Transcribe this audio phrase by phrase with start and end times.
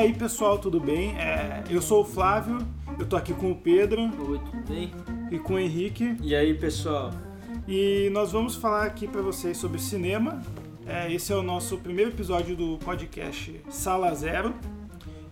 [0.00, 1.16] aí pessoal, tudo bem?
[1.18, 2.58] É, eu sou o Flávio,
[2.98, 4.90] eu tô aqui com o Pedro Oi, tudo bem?
[5.30, 7.10] e com o Henrique E aí, pessoal?
[7.68, 10.42] e nós vamos falar aqui para vocês sobre cinema.
[10.86, 14.54] É, esse é o nosso primeiro episódio do podcast Sala Zero.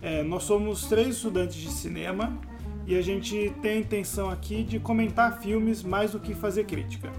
[0.01, 2.37] É, nós somos três estudantes de cinema
[2.87, 7.11] e a gente tem a intenção aqui de comentar filmes mais do que fazer crítica.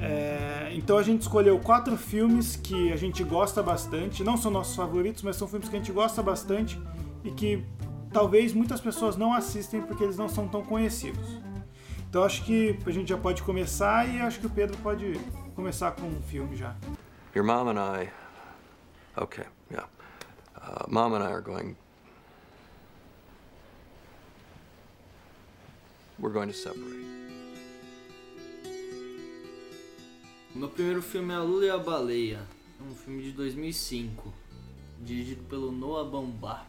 [0.00, 4.74] É, então a gente escolheu quatro filmes que a gente gosta bastante, não são nossos
[4.74, 6.80] favoritos, mas são filmes que a gente gosta bastante
[7.22, 7.62] e que
[8.10, 11.38] talvez muitas pessoas não assistem porque eles não são tão conhecidos.
[12.08, 15.20] Então acho que a gente já pode começar e acho que o Pedro pode
[15.54, 16.74] começar com um filme já.
[17.36, 18.10] Your mom and I.
[19.16, 19.88] Okay, yeah.
[20.56, 21.76] Uh, mom and I are going.
[26.18, 27.19] We're going to separate.
[30.54, 32.40] Meu primeiro filme é A Lula e a Baleia,
[32.80, 34.32] um filme de 2005,
[35.00, 36.66] dirigido pelo Noah Baumbach.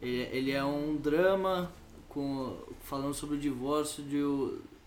[0.00, 1.70] Ele, ele é um drama
[2.08, 4.22] com, falando sobre o divórcio de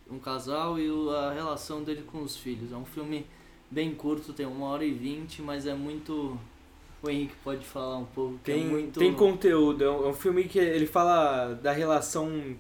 [0.10, 2.72] um casal e a relação dele com os filhos.
[2.72, 3.26] É um filme
[3.70, 6.38] bem curto, tem uma hora e vinte, mas é muito...
[7.02, 8.98] O Henrique pode falar um pouco, que Tem, é muito...
[8.98, 9.84] tem conteúdo.
[9.84, 12.56] É é um filme que ele fala da relação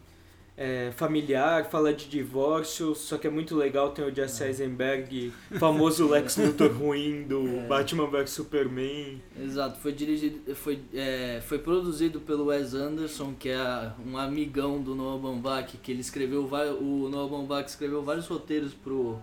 [0.55, 3.91] é, familiar, fala de divórcio, só que é muito legal.
[3.91, 7.67] Tem o Jesse Eisenberg, famoso Lex Luthor ruim do É.
[7.67, 9.21] Batman vs Superman.
[9.39, 14.93] Exato, foi dirigido, foi, é, foi produzido pelo Wes Anderson, que é um amigão do
[14.93, 19.19] Noah Baumbach, que ele escreveu o Noah Baumbach escreveu vários roteiros pro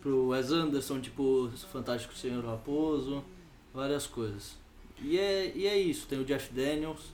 [0.00, 3.24] pro Wes Anderson, tipo Fantástico Senhor Raposo,
[3.72, 4.56] várias coisas.
[5.00, 7.12] E é, e é isso, tem o Jeff Daniels.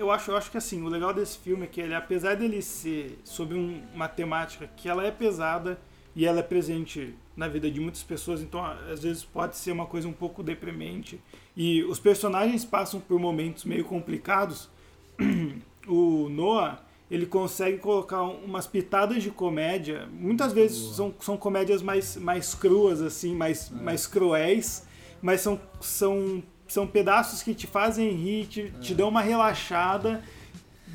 [0.00, 2.62] Eu acho, eu acho que assim, o legal desse filme é que ele, apesar dele
[2.62, 5.78] ser sobre um- uma temática que ela é pesada
[6.16, 9.84] e ela é presente na vida de muitas pessoas, então às vezes pode ser uma
[9.84, 11.20] coisa um pouco deprimente
[11.54, 14.70] e os personagens passam por momentos meio complicados.
[15.86, 20.08] o Noah ele consegue colocar umas pitadas de comédia.
[20.10, 20.94] Muitas vezes Boa.
[20.94, 24.86] são, são comédias mais, mais cruas, assim, mais, mais cruéis,
[25.20, 30.22] mas são, são, são pedaços que te fazem rir, te, te dão uma relaxada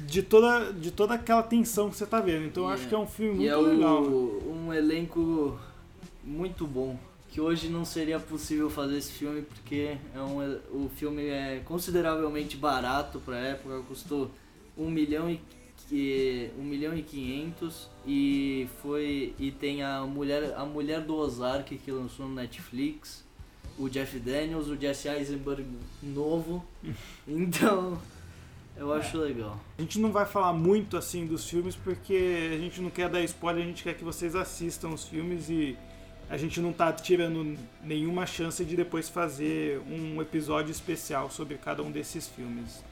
[0.05, 2.45] de toda, de toda aquela tensão que você tá vendo.
[2.45, 4.03] Então eu acho é- que é um filme muito é legal.
[4.03, 5.59] o, um elenco
[6.23, 6.97] muito bom.
[7.29, 12.55] Que hoje não seria possível fazer esse filme porque é um, o filme é consideravelmente
[12.55, 14.31] barato para época, custou
[14.77, 15.41] 1 milhão e
[16.57, 21.91] 1 milhão e 500 e foi e tem a mulher a mulher do Ozark que
[21.91, 23.24] lançou no Netflix,
[23.77, 25.65] o Jeff Daniels, o Jesse Eisenberg
[26.01, 26.63] novo.
[27.27, 27.97] Então,
[28.77, 29.59] eu acho legal.
[29.77, 33.21] A gente não vai falar muito assim dos filmes porque a gente não quer dar
[33.21, 35.75] spoiler, a gente quer que vocês assistam os filmes e
[36.29, 41.81] a gente não tá tirando nenhuma chance de depois fazer um episódio especial sobre cada
[41.81, 42.83] um desses filmes.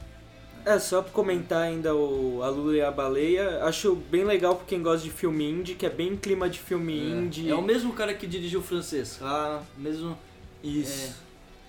[0.64, 4.64] É, só pra comentar ainda o A Lula e a Baleia, acho bem legal pra
[4.64, 7.50] quem gosta de filme indie, que é bem clima de filme indie.
[7.50, 10.16] É o mesmo cara que dirigiu o francês, ah, mesmo
[10.64, 11.14] Isso.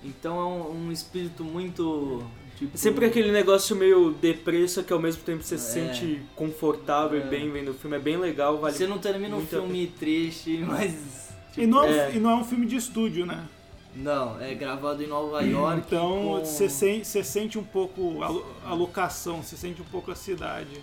[0.03, 2.23] Então é um, um espírito muito.
[2.57, 5.94] Tipo, É sempre aquele negócio meio deprê, só que ao mesmo tempo você se É.
[5.94, 7.25] sente confortável É.
[7.25, 7.97] e bem vendo o filme.
[7.97, 11.29] É bem legal, vale Você não termina um filme triste, mas.
[11.57, 12.16] E não é, um- É.
[12.16, 13.45] e não é um filme de estúdio, né?
[13.95, 15.84] Não, é gravado em Nova York.
[15.88, 20.11] Então com- você sen- você sente um pouco a a locação, você sente um pouco
[20.11, 20.81] a cidade.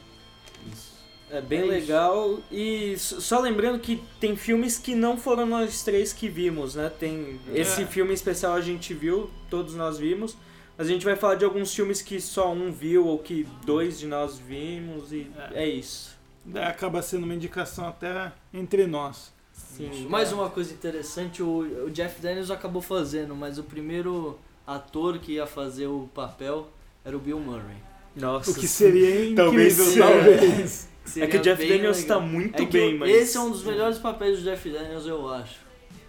[0.70, 0.91] Isso.
[1.32, 1.70] É bem É isso.
[1.72, 2.38] legal.
[2.50, 6.90] E só lembrando que tem filmes que não foram nós três que vimos, né?
[6.90, 7.86] Tem esse É.
[7.86, 10.36] filme especial a gente viu, todos nós vimos.
[10.76, 13.98] Mas a gente vai falar de alguns filmes que só um viu ou que dois
[13.98, 15.64] de nós vimos e É.
[15.64, 16.16] é, isso.
[16.44, 19.32] Daí acaba sendo uma indicação até entre nós.
[19.52, 20.06] Sim, Isso.
[20.06, 20.08] é.
[20.08, 25.32] Mais uma coisa interessante, o, o Jeff Daniels acabou fazendo, mas o primeiro ator que
[25.32, 26.68] ia fazer o papel
[27.04, 27.76] era o Bill Murray.
[28.16, 28.50] Nossa.
[28.50, 30.88] O que seria incrível, Talvez talvez.
[31.04, 32.20] Seria É que o Jeff Daniels legal.
[32.20, 33.10] tá muito É bem, mas.
[33.10, 35.60] Esse é um dos melhores papéis do Jeff Daniels, eu acho.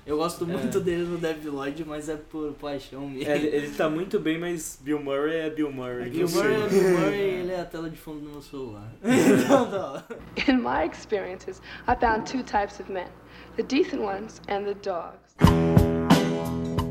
[0.06, 0.82] Eu gosto muito É.
[0.82, 3.32] dele no Dev Lloyd, mas é por paixão mesmo.
[3.32, 6.08] É, ele, ele tá muito bem, mas Bill Murray é Bill Murray.
[6.08, 6.68] É Bill Murray, é.
[6.68, 8.94] Bill Murray, ele é a tela de fundo do meu celular.
[9.02, 10.04] Então, tá.
[10.48, 13.08] In my experiences, I found two types of men
[13.56, 15.18] the decent ones and the dogs.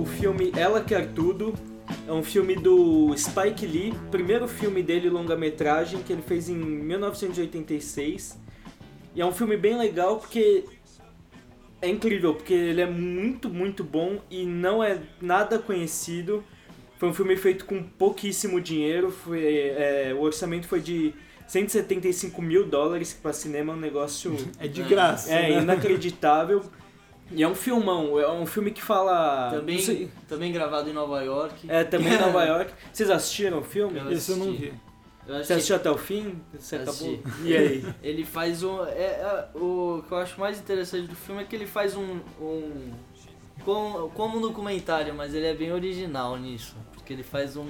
[0.00, 1.52] O filme Ela Quer Tudo
[2.06, 8.38] é um filme do Spike Lee, primeiro filme dele longa-metragem que ele fez em 1986.
[9.14, 10.64] E é um filme bem legal porque
[11.80, 16.42] é incrível, porque ele é muito, muito bom e não é nada conhecido.
[16.98, 21.12] Foi um filme feito com pouquíssimo dinheiro, foi, é, o orçamento foi de
[21.48, 25.32] 175 mil dólares, que para cinema é um negócio É de graça.
[25.32, 25.62] é né?
[25.62, 26.62] inacreditável.
[27.34, 29.50] E é um filmão, é um filme que fala.
[29.50, 31.66] Também, também gravado em Nova York.
[31.68, 32.72] é também em Nova York.
[32.92, 33.98] Vocês assistiram o filme?
[33.98, 34.66] Eu Esse eu não assisti.
[34.66, 34.72] vi.
[35.26, 36.40] Eu acho Você assistiu até o fim?
[36.58, 37.20] Você Assisti.
[37.22, 37.46] acabou?
[37.46, 37.86] E aí?
[38.02, 38.84] ele faz um.
[38.86, 38.90] É,
[39.20, 42.18] é, o que eu acho mais interessante do filme é que ele faz um.
[42.40, 42.92] um
[43.64, 46.74] como, como um documentário, mas ele é bem original nisso.
[46.92, 47.66] Porque ele faz um.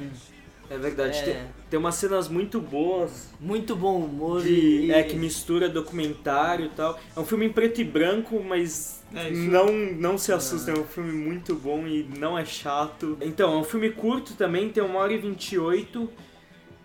[0.70, 1.23] É verdade, É.
[1.23, 1.37] Tem,
[1.70, 4.91] tem umas cenas muito boas Muito bom humor de, e.
[4.91, 6.99] é, que mistura documentário e tal.
[7.14, 10.85] É um filme em preto e branco, mas É, não, não se assustem, é um
[10.85, 13.19] filme muito bom e não é chato.
[13.20, 16.11] Então, é um filme curto também, tem 1 hora e 28.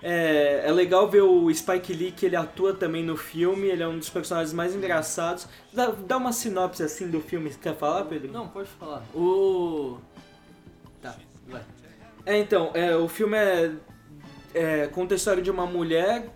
[0.02, 3.88] É, é legal ver o Spike Lee, que ele atua também no filme, ele é
[3.88, 5.48] um dos personagens mais engraçados.
[5.74, 8.32] Dá, dá uma sinopse assim do filme, você quer falar, Pedro?
[8.32, 9.04] Não, pode falar.
[9.16, 9.98] O.
[11.02, 11.16] Tá,
[11.48, 11.62] vai.
[12.26, 13.72] É, então, é, o filme é,
[14.54, 16.30] é, conta a história de uma mulher,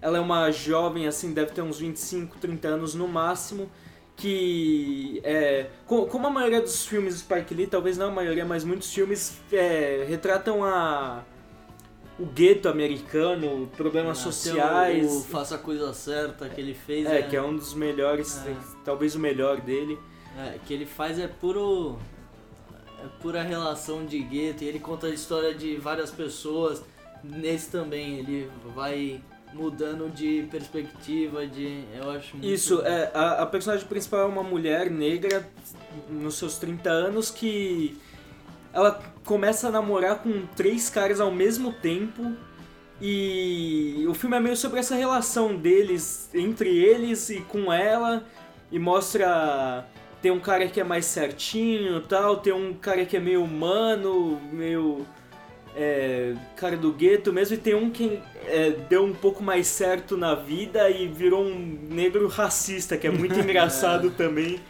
[0.00, 3.68] ela é uma jovem, assim, deve ter uns 25, 30 anos no máximo,
[4.18, 8.44] que, é, co- como a maioria dos filmes do Spike Lee, talvez não a maioria,
[8.44, 11.22] mas muitos filmes é, retratam a,
[12.18, 17.06] o gueto americano, problemas Até sociais, O, o Faça a Coisa Certa que ele fez.
[17.06, 18.54] é, que é um dos melhores, É.
[18.84, 19.96] talvez o melhor dele.
[20.36, 21.96] É, que ele faz é puro.
[23.02, 24.64] É pura relação de gueto.
[24.64, 26.82] E ele conta a história de várias pessoas.
[27.22, 29.20] Nesse também, ele vai
[29.52, 31.84] mudando de perspectiva, de.
[31.94, 32.48] Eu acho muito.
[32.48, 35.48] Isso, é, a, a personagem principal é uma mulher negra
[36.08, 37.96] nos seus 30 anos que
[38.72, 42.32] ela começa a namorar com três caras ao mesmo tempo
[43.00, 48.24] e o filme é meio sobre essa relação deles, entre eles e com ela
[48.70, 49.86] e mostra
[50.20, 54.40] tem um cara que é mais certinho tal, tem um cara que é meio humano,
[54.52, 55.06] meio
[55.76, 60.16] é, cara do gueto mesmo, e tem um que é, deu um pouco mais certo
[60.16, 64.60] na vida e virou um negro racista, que é muito engraçado também.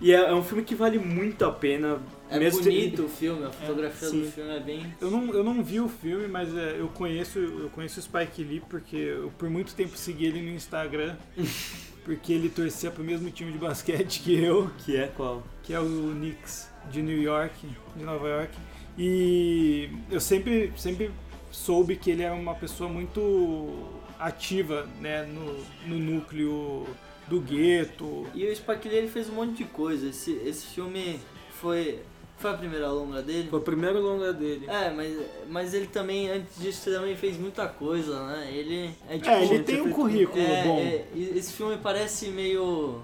[0.00, 2.00] E é, é um filme que vale muito a pena.
[2.28, 4.22] É mesmo bonito o filme, a fotografia sim.
[4.22, 4.94] do filme é bem.
[5.00, 8.42] Eu não, eu não vi o filme, mas é, eu conheço eu conheço o Spike
[8.42, 11.14] Lee porque eu por muito tempo segui ele no Instagram.
[12.04, 15.42] porque ele torcia pro mesmo time de basquete que eu, Que é qual?
[15.62, 18.52] que é o Knicks de New York, de Nova York.
[18.96, 21.10] E eu sempre, sempre
[21.50, 23.70] soube que ele é uma pessoa muito
[24.18, 26.86] ativa né, no, no núcleo
[27.26, 28.26] do gueto.
[28.34, 30.08] E o Spike Lee ele fez um monte de coisa.
[30.08, 31.18] Esse, esse filme
[31.50, 32.00] foi.
[32.38, 33.48] Foi a primeira longa dele?
[33.48, 34.66] Foi o primeiro longa dele.
[34.68, 35.16] É, mas,
[35.48, 38.50] mas ele também, antes disso, também fez muita coisa, né?
[38.52, 39.28] Ele é tipo.
[39.30, 40.78] É, ele tem um currículo É, bom.
[40.80, 43.00] é, esse filme parece meio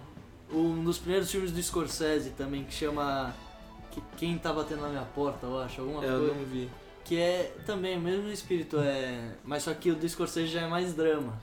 [0.52, 3.32] um dos primeiros filmes do Scorsese também, que chama
[3.90, 6.35] que, Quem Tá Batendo na Minha Porta, eu acho, alguma É, eu coisa.
[6.35, 6.69] não vi.
[7.05, 10.69] Que é também o mesmo espírito, é, mas só que o do Scorsese já é
[10.69, 11.38] mais drama.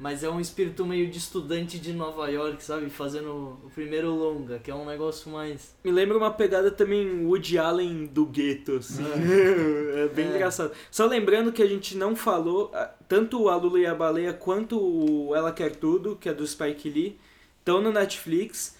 [0.00, 2.88] Mas é um espírito meio de estudante de Nova York, sabe?
[2.88, 5.74] Fazendo o primeiro longa, que é um negócio mais...
[5.82, 9.02] Me lembra uma pegada também Woody Allen do gueto, assim.
[9.04, 10.28] é bem É.
[10.36, 10.70] engraçado.
[10.88, 12.70] Só lembrando que a gente não falou,
[13.08, 16.88] tanto a Lula e a Baleia quanto o Ela Quer Tudo, que é do Spike
[16.88, 17.18] Lee,
[17.58, 18.77] estão no Netflix.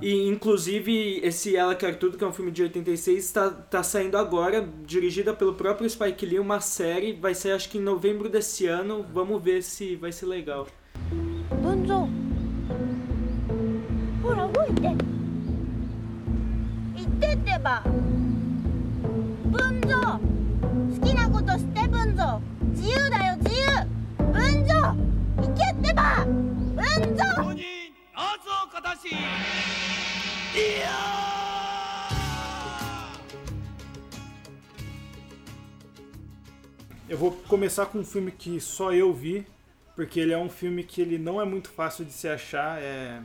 [0.00, 4.16] E inclusive esse Ela Quer Tudo, que é um filme de 86, tá, tá saindo
[4.16, 8.66] agora, dirigida pelo próprio Spike Lee, uma série, vai ser acho que em novembro desse
[8.66, 10.68] ano, vamos ver se vai ser legal.
[11.62, 12.06] 文蔵
[14.22, 14.94] ほら動いて言
[17.04, 17.82] ってってば
[19.44, 20.20] 文蔵好
[21.06, 22.40] きなことして文蔵
[22.74, 23.66] 自由だよ自由
[24.32, 24.94] 文蔵
[25.36, 27.81] 行けってば文蔵
[37.09, 39.45] Eu vou começar com um filme que só eu vi,
[39.95, 43.19] porque ele é um filme que ele não é muito fácil de se achar, é...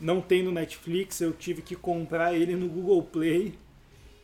[0.00, 3.58] não tem no Netflix, eu tive que comprar ele no Google Play.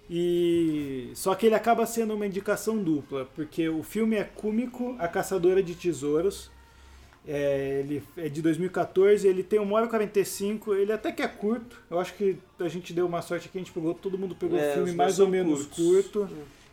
[0.09, 5.09] E só que ele acaba sendo uma indicação dupla, porque o filme é Kumiko, a
[5.09, 6.51] caçadora de tesouros.
[7.29, 11.27] É, ele é de 2014, ele tem 1 hora e 45, ele até que é
[11.29, 11.83] curto.
[11.91, 14.57] Eu acho que a gente deu uma sorte aqui, a gente pegou, todo mundo pegou
[14.59, 15.85] É, o filme os dois mais ou menos curtos.
[16.13, 16.29] curto.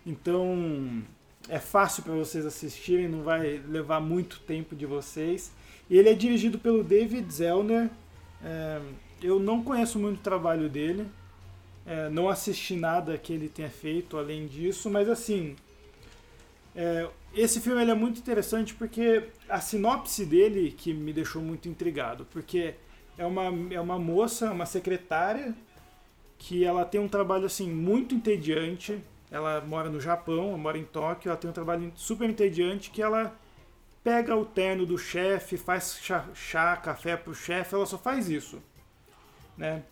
[0.05, 1.01] Então
[1.49, 5.51] é fácil para vocês assistirem, não vai levar muito tempo de vocês.
[5.89, 7.89] E ele é dirigido pelo David Zellner.
[8.43, 8.79] É,
[9.21, 11.07] eu não conheço muito o trabalho dele,
[11.85, 15.55] é, não assisti nada que ele tenha feito além disso, mas assim,
[16.75, 22.25] é, esse filme é muito interessante porque a sinopse dele que me deixou muito intrigado,
[22.31, 22.75] porque
[23.17, 25.55] é uma, é uma moça, uma secretária,
[26.37, 29.01] que ela tem um trabalho assim muito entediante.
[29.31, 33.35] Ela mora no Japão, mora em Tóquio, ela tem um trabalho super entediante que ela
[34.03, 38.61] pega o terno do chefe, faz chá, chá café pro chefe, ela só faz isso,
[39.57, 39.83] né?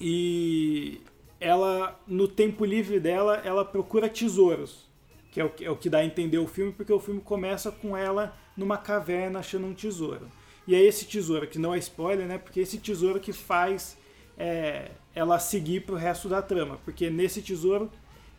[0.00, 1.02] e
[1.38, 4.88] ela, no tempo livre dela, ela procura tesouros,
[5.30, 7.20] que é o, que- é o que dá a entender o filme, porque o filme
[7.20, 10.28] começa com ela numa caverna achando um tesouro.
[10.66, 12.38] E é esse tesouro, que não é spoiler, né?
[12.38, 13.96] Porque é esse tesouro que faz
[14.38, 16.78] é, ela seguir pro resto da trama.
[16.84, 17.90] Porque nesse tesouro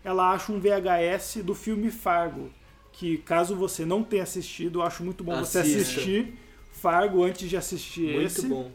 [0.03, 2.49] ela acha um VHS do filme Fargo.
[2.93, 5.81] Que caso você não tenha assistido, eu acho muito bom você Assista.
[5.81, 6.33] assistir
[6.73, 8.71] Fargo antes de assistir Muito esse bom.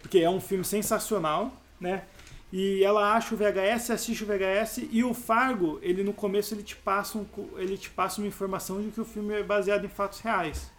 [0.00, 2.04] porque é um filme sensacional, né?
[2.52, 6.62] E ela acha o VHS, assiste o VHS e o Fargo, ele no começo ele
[6.62, 7.26] te passa um,
[7.56, 10.70] ele te passa uma informação de que o filme é baseado em fatos reais.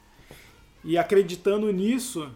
[0.83, 2.31] E acreditando nisso,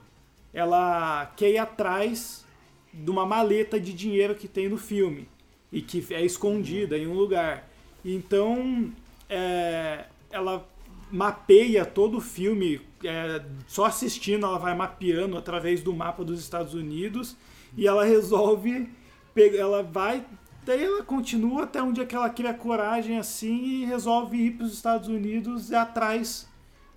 [0.53, 2.45] ela quer ir atrás
[2.93, 5.27] de uma maleta de dinheiro que tem no filme
[5.71, 7.67] e que é escondida em um lugar.
[8.05, 8.91] Então,
[9.27, 10.67] é, ela
[11.11, 16.73] mapeia todo o filme, é, só assistindo ela vai mapeando através do mapa dos Estados
[16.73, 17.35] Unidos
[17.75, 18.89] e ela resolve,
[19.35, 20.25] ela vai,
[20.65, 24.65] daí ela continua até um dia que ela cria coragem assim e resolve ir para
[24.65, 26.47] os Estados Unidos e atrás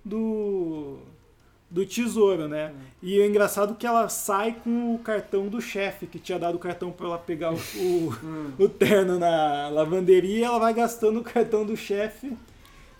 [0.03, 0.99] do
[1.69, 2.73] do tesouro, né?
[3.03, 6.59] E é engraçado que ela sai com o cartão do chefe, que tinha dado o
[6.59, 8.13] cartão para ela pegar o, o,
[8.63, 12.31] o terno na lavanderia, e ela vai gastando o cartão do chefe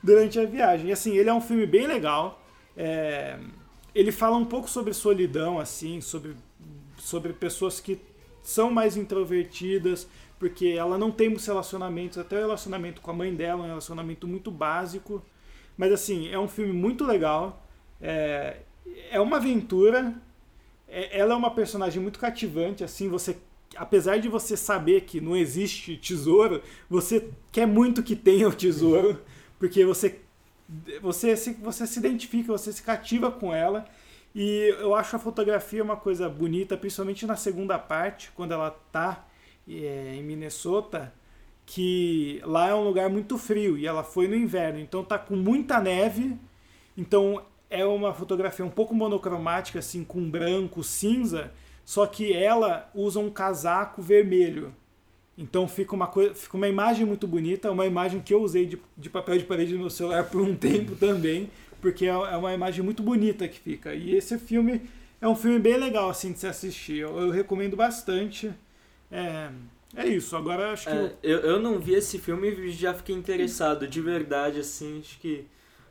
[0.03, 0.89] durante a viagem.
[0.89, 2.41] E assim, ele é um filme bem legal.
[2.75, 3.37] é,
[3.95, 6.35] ele fala um pouco sobre solidão, assim, sobre,
[6.97, 7.99] sobre pessoas que
[8.47, 10.07] são mais introvertidas,
[10.39, 13.67] porque ela não tem muitos relacionamentos, até o relacionamento com a mãe dela é um
[13.67, 15.21] relacionamento muito básico.
[15.77, 17.67] Mas assim, é um filme muito legal.
[18.01, 18.57] É,
[19.11, 20.15] é uma aventura.
[20.87, 23.37] É- ela é uma personagem muito cativante, assim, você
[23.75, 29.21] apesar de você saber que não existe tesouro, você quer muito que tenha o tesouro,
[29.59, 30.21] porque você
[31.01, 33.85] você se, você se identifica, você se cativa com ela.
[34.39, 39.25] E eu acho a fotografia uma coisa bonita, principalmente na segunda parte, quando ela tá
[39.67, 41.11] é, em Minnesota,
[41.65, 45.35] que lá é um lugar muito frio e ela foi no inverno, então tá com
[45.35, 46.37] muita neve.
[46.95, 51.51] Então é uma fotografia um pouco monocromática, assim, com branco, cinza,
[51.83, 54.71] só que ela usa um casaco vermelho.
[55.35, 58.79] Então fica uma, coisa, fica uma imagem muito bonita, uma imagem que eu usei de,
[58.95, 61.49] de papel de parede no celular por um tempo também,
[61.91, 63.93] porque é é uma imagem muito bonita que fica.
[63.93, 64.81] E esse filme
[65.21, 66.97] é um filme bem legal assim de se assistir.
[66.99, 68.51] Eu, eu recomendo bastante.
[69.11, 69.49] É,
[69.95, 70.35] é isso.
[70.35, 74.01] Agora acho que É, eu, eu não vi esse filme e já fiquei interessado, de
[74.01, 75.45] verdade, assim, acho que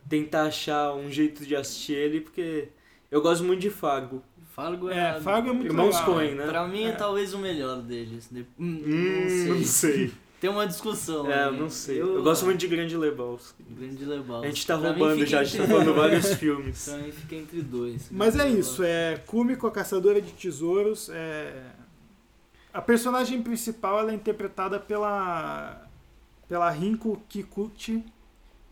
[0.08, 2.68] tentar achar um jeito de assistir ele, porque
[3.10, 4.22] eu gosto muito de Fargo.
[4.54, 6.04] Fargo é, é, Fargo é muito Irmãos legal.
[6.14, 6.46] Coen, né?
[6.46, 6.92] Pra mim é É.
[6.92, 8.28] talvez o melhor deles.
[8.30, 9.64] De- hum, não sei.
[9.64, 10.12] sei.
[10.40, 11.30] Tem uma discussão.
[11.30, 11.58] É, eu aí.
[11.60, 12.00] não sei.
[12.00, 13.62] Eu, gosto muito de Grande Lebowski.
[13.70, 14.46] Grande Lebowski.
[14.46, 16.84] A gente tá Pra roubando já, a gente tá falando vários filmes.
[16.84, 18.08] Pra mim fica entre dois.
[18.10, 21.08] Mas é Grande isso, é Kumiko, a caçadora de tesouros.
[21.10, 21.52] É...
[22.72, 25.82] A personagem principal ela é interpretada pela
[26.48, 28.04] pela Rinko Kikuchi,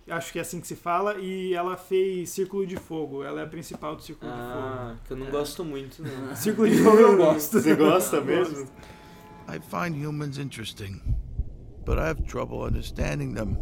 [0.08, 3.24] acho que é assim que se fala, e ela fez Círculo de Fogo.
[3.24, 6.10] Ela é a principal do Círculo Ah, que eu não gosto muito, não.
[6.10, 6.36] de Fogo.
[6.36, 7.60] Círculo de Fogo eu gosto.
[7.60, 8.68] Você gosta Eu mesmo?
[9.48, 11.00] I find humans interesting,
[11.84, 13.56] but I have trouble understanding them.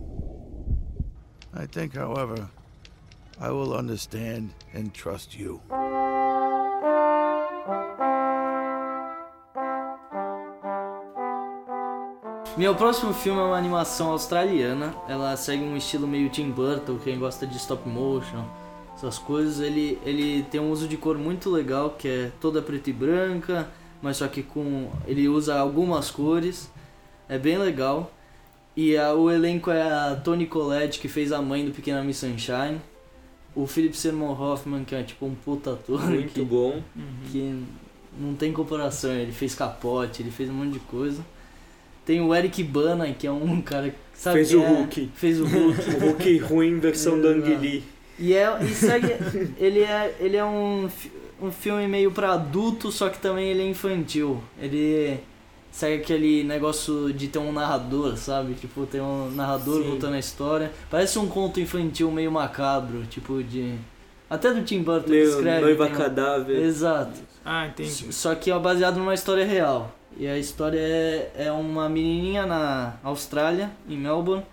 [1.55, 2.49] I think, however,
[3.41, 5.61] I will understand and trust you.
[12.57, 14.95] Meu próximo filme é uma animação australiana.
[15.09, 18.45] Ela segue um estilo meio Tim Burton, quem gosta de stop motion,
[18.95, 19.59] essas coisas.
[19.61, 23.69] Ele, ele tem um uso de cor muito legal, que é toda preta e branca,
[24.01, 24.91] mas só que com.
[25.07, 26.71] Ele usa algumas cores.
[27.33, 28.13] É bem legal.
[28.77, 32.19] E a- o elenco é a Toni Collette, que fez a mãe do Pequena Miss
[32.19, 32.81] Sunshine.
[33.55, 36.03] O Philip Seymour Hoffman, que é tipo um puta ator.
[36.09, 36.83] Muito que, bom.
[37.31, 37.63] que
[38.19, 39.13] não tem comparação.
[39.13, 41.23] Ele fez capote, ele fez um monte de coisa.
[42.05, 44.69] Tem o Eric Bana, que é um cara que sabe Fez o é?
[44.69, 45.11] Hulk.
[45.15, 45.79] Fez o Hulk.
[45.97, 47.83] O Hulk ruim versão do Ang
[48.19, 49.07] e é, e segue,
[49.59, 50.89] ele é, ele é um,
[51.41, 54.41] um filme meio pra adulto, só que também ele é infantil.
[54.61, 55.19] Ele
[55.73, 58.55] segue aquele negócio de ter um narrador, sabe?
[58.55, 59.91] Tipo, tem um narrador Sim.
[59.91, 60.71] contando a história.
[60.89, 63.75] Parece um conto infantil meio macabro, tipo de...
[64.31, 65.61] Até do Tim Burton Meio escreve.
[65.63, 66.57] noiva tem um- cadáver.
[66.63, 67.21] Exato.
[67.45, 68.13] Ah, entendi.
[68.13, 69.91] Só que é baseado numa história real.
[70.17, 74.45] E a história é, é uma menininha na Austrália, em Melbourne,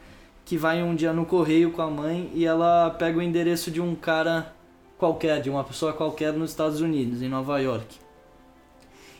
[0.45, 3.79] que vai um dia no correio com a mãe e ela pega o endereço de
[3.79, 4.53] um cara
[4.97, 7.97] qualquer, de uma pessoa qualquer nos Estados Unidos, em Nova York.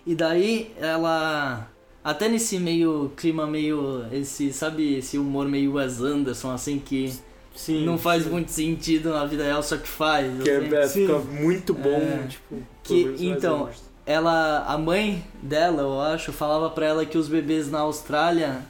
[0.06, 1.68] E daí ela.
[2.10, 4.04] Até nesse meio clima meio.
[4.12, 7.14] esse, sabe, esse humor meio Wes Anderson, assim, que
[7.54, 7.86] Sim.
[7.86, 8.32] não faz sim.
[8.32, 10.26] muito sentido na vida real, só que faz.
[10.42, 10.74] Que assim.
[10.76, 11.02] é, é, Sim.
[11.06, 12.28] fica muito bom, É.
[12.28, 12.56] tipo...
[12.84, 13.70] Que- então,
[14.08, 18.64] ela, a mãe dela, eu acho, falava pra ela que os bebês na Austrália,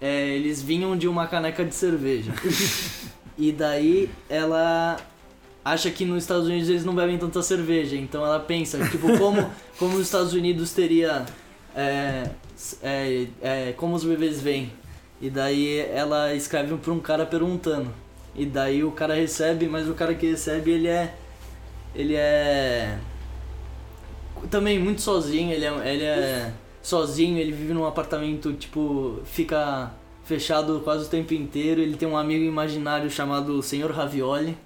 [0.00, 2.32] é, eles vinham de uma caneca de cerveja.
[3.36, 4.96] e daí ela
[5.62, 9.50] acha que nos Estados Unidos eles não bebem tanta cerveja, então ela pensa, tipo, como,
[9.78, 11.26] como os Estados Unidos teria.
[11.78, 12.30] É,
[12.82, 14.72] é, é, como os bebês vêm.
[15.20, 17.94] E daí ela escreve pra um cara perguntando.
[18.34, 21.14] E daí o cara recebe, mas o cara que recebe ele é.
[21.94, 22.98] Ele é.
[24.50, 29.92] Também muito sozinho, ele é, ele é sozinho, ele vive num apartamento, tipo, fica
[30.24, 31.80] fechado quase o tempo inteiro.
[31.80, 34.56] Ele tem um amigo imaginário chamado Senhor Ravioli.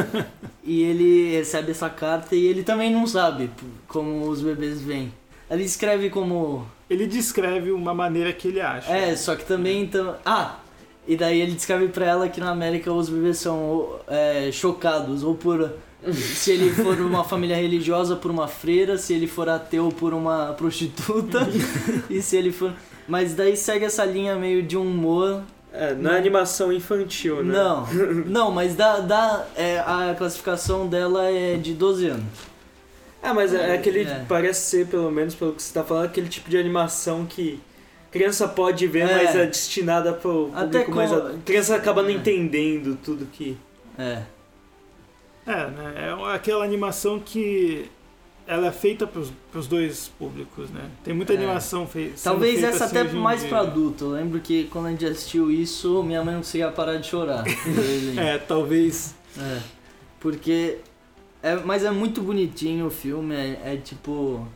[0.62, 3.50] e ele recebe essa carta e ele também não sabe
[3.88, 5.12] como os bebês vêm.
[5.52, 6.66] Ele escreve como.
[6.88, 8.90] Ele descreve uma maneira que ele acha.
[8.90, 9.82] É, só que também.
[9.82, 10.16] Então...
[10.24, 10.56] Ah!
[11.06, 15.34] E daí ele descreve pra ela que na América os bebês são é, chocados, ou
[15.34, 15.72] por.
[16.10, 20.52] Se ele for uma família religiosa, por uma freira, se ele for ateu, por uma
[20.54, 21.46] prostituta,
[22.10, 22.72] e se ele for.
[23.06, 25.42] Mas daí segue essa linha meio de humor.
[25.72, 27.54] É, não é animação infantil, né?
[27.54, 27.86] Não,
[28.26, 32.51] não, mas dá, dá, é, a classificação dela é de 12 anos.
[33.22, 34.02] É, mas é, aquele.
[34.02, 34.24] É.
[34.28, 37.60] Parece ser, pelo menos pelo que você tá falando, aquele tipo de animação que.
[38.10, 39.24] Criança pode ver, É.
[39.24, 41.38] mas é destinada pro Até público mais adulto.
[41.46, 42.12] Criança acaba não É.
[42.12, 43.56] entendendo tudo que.
[43.98, 44.22] É.
[45.46, 45.94] É, né?
[45.96, 47.90] É aquela animação que
[48.46, 50.82] ela é feita pros, pros dois públicos, né?
[51.02, 51.36] Tem muita É.
[51.36, 52.14] animação feita.
[52.22, 53.48] Talvez essa assim até mais dia.
[53.48, 54.04] pra adulto.
[54.04, 57.44] Eu lembro que quando a gente assistiu isso, minha mãe não conseguia parar de chorar.
[58.18, 59.14] É, talvez.
[59.38, 59.58] É.
[60.20, 60.78] Porque.
[61.42, 64.46] É, mas é muito bonitinho o filme, é, é tipo.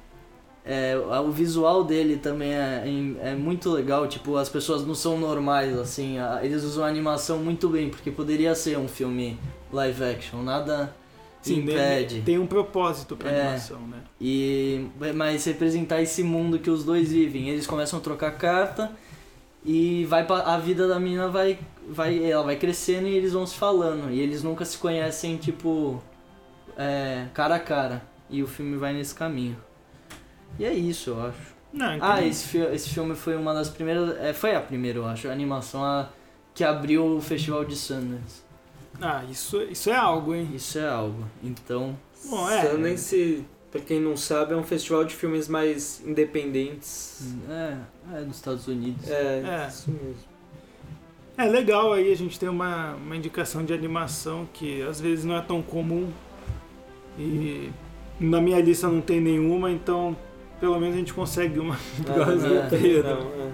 [0.69, 2.83] É, o visual dele também é,
[3.23, 7.39] é, muito legal, tipo, as pessoas não são normais, assim, a- eles usam a animação
[7.39, 9.39] muito bem, porque poderia ser um filme
[9.73, 10.93] live action, nada
[11.41, 12.23] Sim, impede.
[12.23, 13.43] tem, um propósito pra É.
[13.43, 13.99] animação, né?
[14.21, 17.49] E mas representar esse mundo que os dois vivem.
[17.49, 18.91] Eles começam a trocar carta
[19.65, 23.47] e vai pra, a vida da menina vai vai ela vai crescendo e eles vão
[23.47, 26.03] se falando e eles nunca se conhecem tipo
[26.77, 28.03] é, cara a cara.
[28.29, 29.57] E o filme vai nesse caminho.
[30.59, 31.55] E é isso, eu acho.
[31.73, 34.99] Não, então, Ah, esse, fi- esse filme foi uma das primeiras, é, foi a primeira,
[34.99, 36.09] eu acho, a animação a-
[36.55, 38.43] que abriu o Festival de Sundance.
[39.01, 40.51] ah, isso, isso é algo, hein?
[40.55, 41.25] Isso é algo.
[41.43, 42.69] Então, Bom, é.
[42.71, 47.35] Sundance, pra quem não sabe, é um festival de filmes mais independentes.
[47.49, 47.77] é,
[48.15, 49.09] é dos Estados Unidos.
[49.09, 49.69] É, É.
[49.69, 50.37] isso mesmo.
[51.37, 55.37] É legal aí a gente ter uma, uma indicação de animação que às vezes não
[55.37, 56.11] é tão comum.
[57.19, 57.71] E
[58.21, 60.17] na minha lista não tem nenhuma, então
[60.61, 63.09] pelo menos a gente consegue uma Brasil não, inteiro.
[63.09, 63.45] não,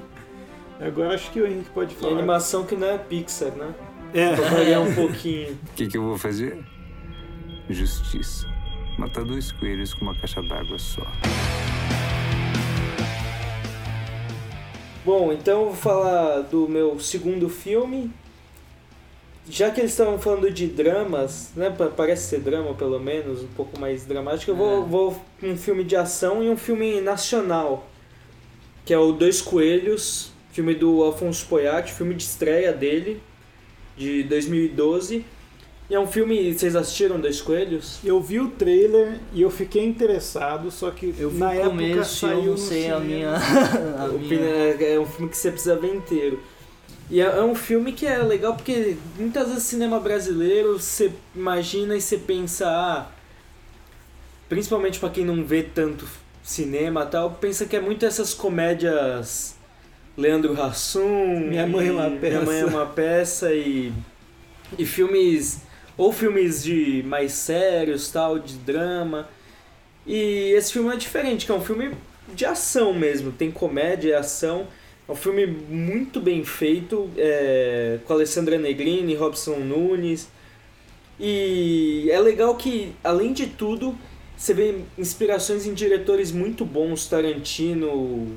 [0.80, 0.86] é.
[0.86, 2.12] Agora acho que o Henrique pode E falar.
[2.18, 3.72] animação que não é Pixar, né?
[4.14, 4.34] É.
[4.36, 5.56] Pra variar um pouquinho.
[5.70, 6.58] O que, que eu vou fazer?
[7.70, 8.46] Justiça.
[8.98, 11.02] Matar dois coelhos com uma caixa d'água só.
[15.04, 18.10] Bom, então eu vou falar do meu segundo filme.
[19.48, 21.68] Já que eles estavam falando de dramas, né?
[21.70, 24.86] pa- Parece ser drama pelo menos, um pouco mais dramático, eu vou, É.
[24.86, 27.88] vou um filme de ação e um filme nacional.
[28.84, 33.20] Que é o Dois Coelhos, filme do Alfonso Poyat, filme de estreia dele,
[33.96, 35.24] de 2012.
[35.90, 36.52] E é um filme.
[36.54, 37.98] Vocês assistiram Dois Coelhos?
[38.04, 41.94] Eu vi o trailer e eu fiquei interessado, só que Eu vi na época começo
[41.94, 43.34] e eu saiu não no sei a minha.
[43.98, 46.40] a minha- é, é um filme que você precisa ver inteiro.
[47.10, 51.96] E é, é um filme que é legal porque muitas vezes cinema brasileiro você imagina
[51.96, 53.06] e você pensa, ah,
[54.48, 56.06] principalmente pra quem não vê tanto
[56.42, 59.56] cinema e tal, pensa que é muito essas comédias
[60.16, 62.28] Leandro Hassum, Minha Mãe é uma Peça.
[62.28, 63.92] Minha Mãe é uma peça e
[64.78, 65.60] e filmes
[65.96, 69.28] ou filmes de mais sérios, tal, de drama.
[70.06, 71.92] E esse filme é diferente, que é um filme
[72.34, 74.66] de ação mesmo, tem comédia e ação.
[75.08, 80.28] É um filme muito bem feito, é, com Alessandra Negrini, Robson Nunes.
[81.18, 83.96] E é legal que, além de tudo,
[84.36, 88.28] você vê inspirações em diretores muito bons, Tarantino,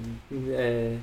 [0.51, 0.93] é,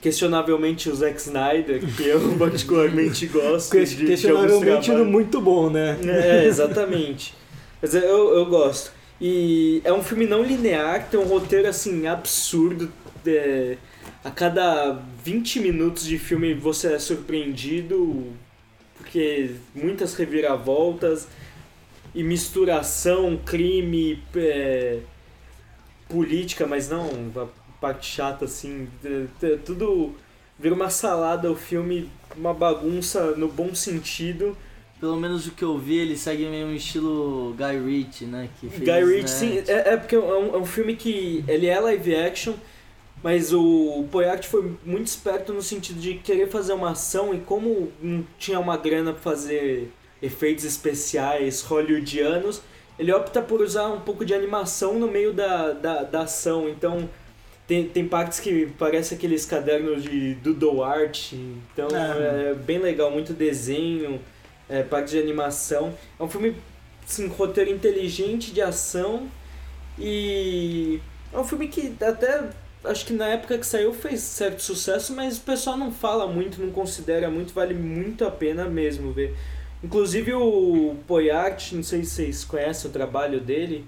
[0.00, 3.76] questionavelmente o Zack Snyder, que eu particularmente gosto.
[3.76, 5.10] de- de Questionavelmente trabalhos.
[5.10, 5.98] muito bom, né?
[6.04, 7.34] É, exatamente.
[7.80, 8.92] Mas eu, eu gosto.
[9.20, 12.92] E é um filme não linear, tem um roteiro assim absurdo.
[13.26, 13.76] é,
[14.28, 14.92] a cada
[15.24, 18.26] 20 minutos de filme você é surpreendido,
[18.98, 21.26] porque muitas reviravoltas
[22.14, 24.98] e misturação, crime, é,
[26.08, 27.46] política, mas não a
[27.80, 28.88] parte chata assim.
[29.64, 30.14] tudo
[30.58, 34.54] vira uma salada o filme, uma bagunça no bom sentido.
[35.00, 38.50] pelo menos o que eu vi, ele segue meio um estilo Guy Ritchie, né?
[38.60, 41.42] Que fez, Guy Ritchie, né, sim, é, é porque é um, é um filme que
[41.48, 42.54] ele é live action,
[43.22, 47.92] mas o Poyart foi muito esperto no sentido de querer fazer uma ação e como
[48.00, 49.90] não tinha uma grana pra fazer
[50.22, 52.62] efeitos especiais hollywoodianos,
[52.98, 56.68] ele opta por usar um pouco de animação no meio da, da, da ação.
[56.68, 57.08] Então
[57.66, 62.50] tem, tem partes que parece aqueles cadernos de doodle art, então É.
[62.50, 64.20] é bem legal, muito desenho,
[64.68, 65.94] é, parte de animação.
[66.18, 66.56] É um filme,
[67.06, 69.28] assim, roteiro inteligente de ação
[69.98, 71.00] e
[71.32, 72.44] é um filme que até
[72.84, 76.60] acho que na época que saiu fez certo sucesso, mas o pessoal não fala muito,
[76.60, 79.34] não considera muito, vale muito a pena mesmo ver.
[79.82, 83.84] Inclusive o Poyart, não sei se vocês conhecem o trabalho dele,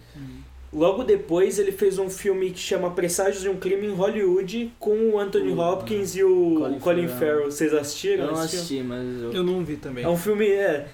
[0.72, 5.10] logo depois ele fez um filme que chama Presságios de um Crime em Hollywood com
[5.10, 7.18] o Anthony O- Hopkins e o Colin Colin, Farrell.
[7.18, 7.50] Farrell.
[7.50, 8.26] Vocês assistiram?
[8.26, 9.32] Eu não assisti, mas eu...
[9.32, 10.04] Eu não vi também.
[10.04, 10.86] É um filme é,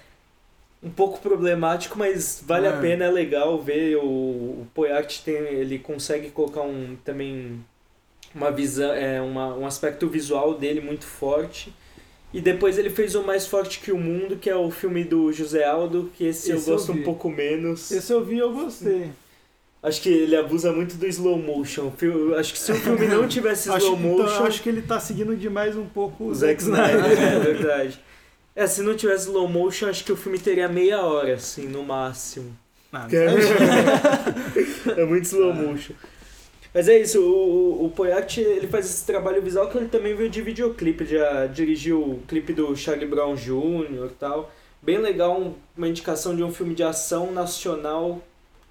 [0.82, 2.70] um pouco problemático, mas vale É.
[2.70, 3.96] a pena, é legal ver.
[3.96, 7.62] O, o Poyart tem, ele consegue colocar um também
[8.36, 11.72] uma visão, é, uma, um aspecto visual dele muito forte.
[12.34, 15.32] E depois ele fez o Mais Forte que o Mundo, que é o filme do
[15.32, 17.00] José Aldo, que esse, Esse eu eu gosto vi.
[17.00, 17.90] um pouco menos.
[17.90, 19.10] Esse eu vi e eu gostei.
[19.82, 21.90] Acho que ele abusa muito do slow motion.
[22.36, 24.82] Acho que se o filme não tivesse acho, slow então, motion, eu acho que ele
[24.82, 28.00] tá seguindo demais um pouco o Zack Snyder, é verdade.
[28.54, 31.82] É, se não tivesse slow motion, acho que o filme teria meia hora, assim, no
[31.84, 32.54] máximo.
[32.92, 33.06] Ah,
[34.96, 35.94] é muito slow motion.
[36.76, 40.14] Mas é isso, o, o, o Poyart, ele faz esse trabalho visual que ele também
[40.14, 44.08] veio de videoclipe, já dirigiu o clipe do Charlie Brown Jr.
[44.10, 44.52] e tal.
[44.82, 48.20] Bem legal, um- uma indicação de um filme de ação nacional,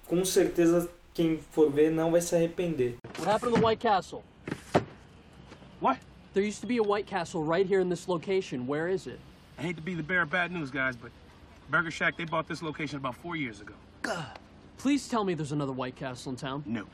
[0.06, 2.94] com certeza quem for ver não vai se arrepender.
[3.18, 4.22] What happened to the White Castle?
[5.80, 5.98] What?
[6.32, 8.68] There used to be a White Castle right here in this location.
[8.68, 9.18] Where is it?
[9.58, 11.10] I hate to be the bearer of bad news, guys, but
[11.68, 13.74] Burger Shack, they bought this location about four years ago.
[14.78, 16.62] Please tell me there's another White Castle in town.
[16.64, 16.84] No.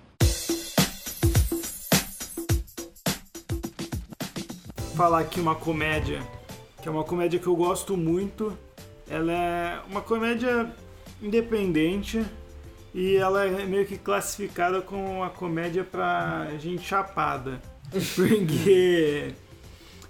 [5.03, 6.23] Falar aqui uma comédia,
[6.81, 8.57] que é uma comédia que eu gosto muito.
[9.11, 10.73] Ela é uma comédia
[11.21, 12.25] independente
[12.95, 17.61] e ela é meio que classificada como uma comédia pra gente chapada.
[18.15, 19.35] Porque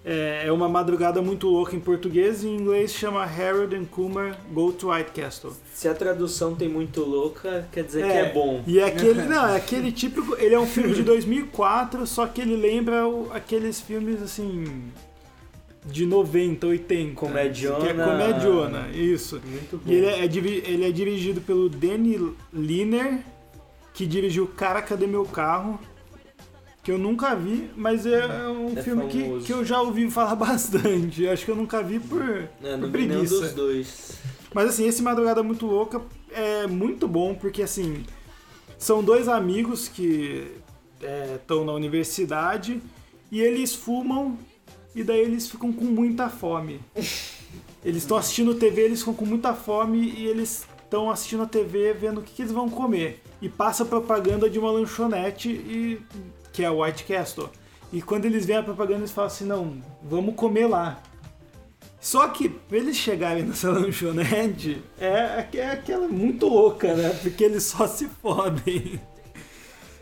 [0.04, 4.36] é é uma madrugada muito louca em português e em inglês chama Harold and Kumar
[4.52, 5.52] Go to White Castle.
[5.72, 8.62] Se a tradução tem muito louca, quer dizer que é bom.
[8.66, 12.40] E é aquele, não, é aquele típico, ele é um filme de 2004, só que
[12.40, 14.64] ele lembra o- aqueles filmes assim
[15.84, 17.14] de 90, 80.
[17.14, 17.80] Comediona.
[17.80, 19.40] Que é comediona, isso.
[19.44, 19.90] Muito bom.
[19.92, 23.18] E ele é, diri- ele é dirigido pelo Danny Liner,
[23.94, 25.78] que dirigiu Cara, Cadê Meu Carro?
[26.82, 29.46] Que eu nunca vi, mas é um É filme que, famoso.
[29.46, 31.28] que eu já ouvi falar bastante.
[31.28, 32.22] Acho que eu nunca vi por,
[32.62, 33.40] É, por preguiça.
[33.40, 34.12] dos dois.
[34.52, 38.04] Mas assim, esse Madrugada Muito Louca é muito bom, porque assim,
[38.76, 40.50] são dois amigos que
[41.36, 42.82] estão na universidade
[43.30, 44.36] e eles fumam
[44.94, 46.80] e daí eles ficam com muita fome.
[47.84, 51.92] Eles estão assistindo TV, eles ficam com muita fome e eles estão assistindo a TV
[51.92, 53.20] vendo o que, que eles vão comer.
[53.40, 55.98] E passa propaganda de uma lanchonete e
[56.52, 57.48] que é a White Castle.
[57.92, 61.02] E quando eles veem a propaganda, eles falam assim, não, vamos comer lá.
[62.00, 67.10] Só que pra eles chegarem nessa lanchonete é, é aquela muito louca, né?
[67.22, 69.00] Porque eles só se fodem.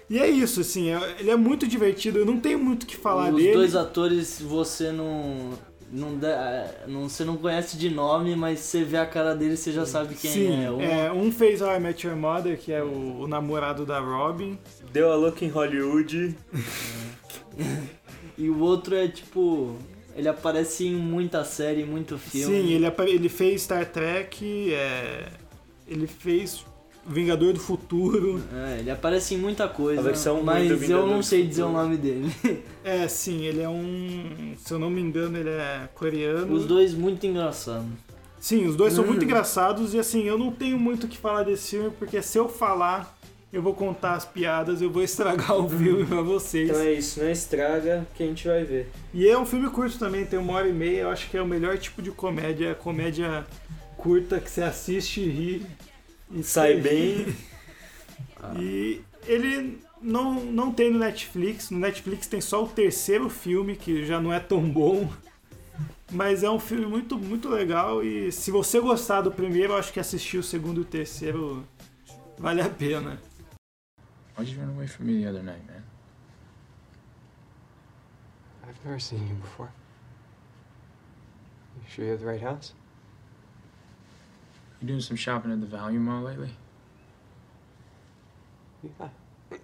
[0.09, 2.97] E é isso, assim, é- ele é muito divertido, eu não tenho muito o que
[2.97, 3.53] falar Os dele.
[3.53, 5.51] dois atores você não.
[5.93, 9.73] Não, dá- não, você não conhece de nome, mas você vê a cara dele você
[9.73, 10.71] já sabe quem Sim, é.
[10.71, 13.99] Um- é, um fez How I Met Your Mother, que é o, o namorado da
[13.99, 14.57] Robin.
[14.93, 16.37] Deu a look em Hollywood.
[18.39, 19.77] E o outro é tipo.
[20.17, 22.55] Ele aparece em muita série, em muito filme.
[22.63, 25.29] Sim, ele, ele fez Star Trek, é,
[25.87, 26.65] ele fez
[27.07, 28.41] Vingador do Futuro.
[28.55, 30.01] É, ele aparece em muita coisa.
[30.01, 32.31] A versão mas eu não sei dizer o nome dele.
[32.85, 34.55] É, sim, ele é um.
[34.57, 36.53] Se eu não me engano, ele é coreano.
[36.55, 37.87] Os dois muito engraçados.
[38.39, 39.25] Sim, os dois são muito Hum.
[39.25, 42.49] engraçados e assim, eu não tenho muito o que falar desse filme, porque se eu
[42.49, 43.19] falar,
[43.53, 46.71] eu vou contar as piadas, eu vou estragar o filme pra vocês.
[46.71, 48.91] Então é isso, não estraga que a gente vai ver.
[49.13, 51.43] E é um filme curto também, tem uma hora e meia, eu acho que é
[51.43, 53.45] o melhor tipo de comédia, é a comédia
[53.99, 55.67] curta que você assiste e ri.
[56.31, 57.27] E Sai bem.
[58.59, 61.71] E ele não, não tem no Netflix.
[61.71, 65.13] No Netflix tem só o terceiro filme, que já não é tão bom.
[66.11, 68.03] Mas é um filme muito, muito legal.
[68.03, 71.67] E se você gostar do primeiro, eu acho que assistir o segundo e o terceiro
[72.39, 73.21] vale a pena.
[74.37, 75.83] Why'd you run away from me the other night, man?
[78.67, 79.71] I've never seen you before.
[81.77, 82.73] You sure you have the right house?
[84.81, 86.51] You doing some shopping at the Value Mall lately?
[88.83, 89.09] Yeah.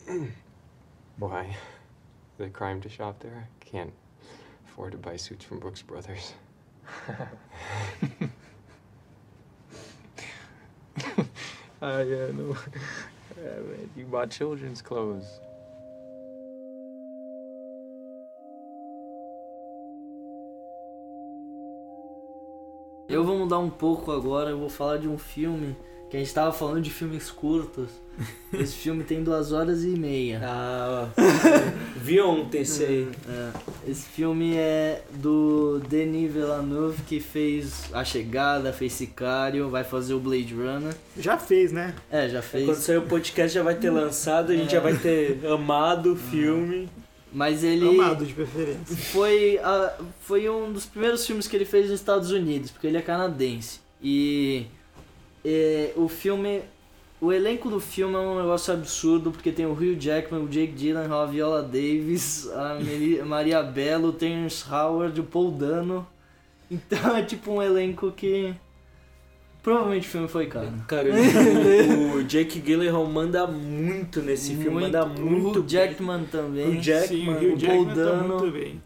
[1.19, 1.57] Why?
[2.39, 3.49] A crime to shop there?
[3.61, 3.95] I can't
[4.67, 6.35] afford to buy suits from Brooks Brothers.
[11.83, 12.57] Ah, yeah, no.
[13.37, 15.41] Yeah, man, you bought children's clothes.
[23.09, 25.77] Eu vou mudar um pouco agora, eu vou falar de um filme
[26.11, 27.89] que a gente tava falando de filmes curtos.
[28.53, 30.41] Esse filme tem duas horas e meia.
[30.43, 31.09] Ah,
[31.97, 33.09] vi ontem esse aí.
[33.29, 33.51] É,
[33.91, 40.21] esse filme é do Denis Villeneuve que fez A Chegada, fez Sicário, vai fazer o
[40.21, 40.95] Blade Runner.
[41.19, 41.95] Já fez, né?
[42.11, 42.65] É, já fez.
[42.65, 44.79] Quando sair o podcast já vai ter lançado, a gente É.
[44.79, 46.89] já vai ter amado o filme.
[47.33, 48.97] Mas ele Amado de preferência.
[48.97, 52.97] foi, a- foi um dos primeiros filmes que ele fez nos Estados Unidos, porque ele
[52.97, 53.81] é canadense.
[54.03, 54.67] E
[55.45, 56.63] é, o filme.
[57.19, 60.75] O elenco do filme é um negócio absurdo, porque tem o Hugh Jackman, o Jake
[60.75, 62.79] Gyllenhaal, a Viola Davis, a
[63.25, 66.07] Maria Bello, o Terrence Howard, o Paul Dano.
[66.71, 68.55] Então é tipo um elenco que.
[69.67, 70.69] Provavelmente o filme foi caro.
[70.87, 76.79] Cara, o, o Jake Gyllenhaal manda muito nesse filme, manda muito O Jackman também.
[76.79, 78.81] O Jackman, Sim, o o Jackman tá muito bem.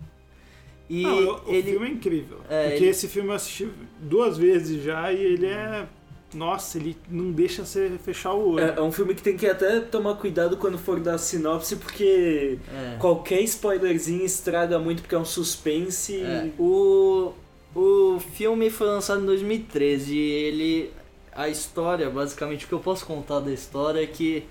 [0.88, 1.70] E Não, o- o ele.
[1.72, 2.38] filme é incrível.
[2.48, 3.68] É, porque ele- esse filme eu assisti
[4.00, 5.86] duas vezes já e ele é.
[6.32, 8.64] Nossa, ele não deixa você fechar o olho.
[8.64, 12.56] É, é um filme que tem que até tomar cuidado quando for dar sinopse, porque
[12.72, 12.96] É.
[12.98, 16.16] qualquer spoilerzinho estraga muito, porque é um suspense.
[16.22, 17.32] É, o,
[17.74, 20.92] o filme foi lançado em 2013 e ele.
[21.32, 24.44] A história, basicamente, o que eu posso contar da história é que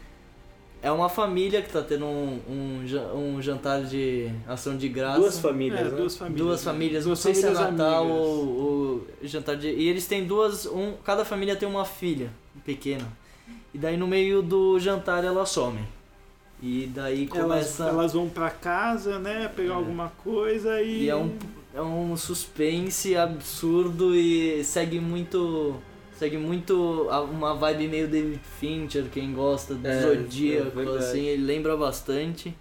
[0.81, 2.85] é uma família que tá tendo um, um,
[3.35, 5.19] um jantar de ação de graça.
[5.19, 5.89] Duas famílias, É, né?
[5.89, 6.45] duas famílias.
[6.47, 6.71] Duas né?
[6.71, 8.17] famílias, Duas não sei se é Natal amigas.
[8.17, 9.67] ou, ou jantar de.
[9.67, 10.65] E eles têm duas.
[10.65, 12.31] Um, cada família tem uma filha
[12.63, 13.05] pequena.
[13.73, 15.83] E daí no meio do jantar elas somem.
[16.63, 17.83] E daí Elas, começa.
[17.87, 19.49] elas vão pra casa, né?
[19.53, 21.03] Pegar alguma coisa e.
[21.03, 21.37] E é um,
[21.79, 25.75] é um suspense absurdo e segue muito.
[26.17, 30.97] Segue muito uma vibe meio David Fincher, quem gosta do É, é Zodíaco, verdade.
[30.97, 32.53] assim, ele lembra bastante.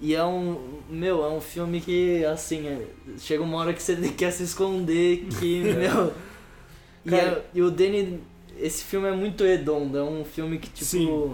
[0.00, 0.78] E é um.
[0.88, 2.86] Meu, é um filme que, assim, é-
[3.18, 6.12] chega uma hora que você quer se esconder, que, meu.
[7.04, 8.20] E, Cara- é- e o Danny.
[8.58, 10.84] Esse filme é muito redondo, é um filme que, tipo.
[10.84, 11.32] Sim.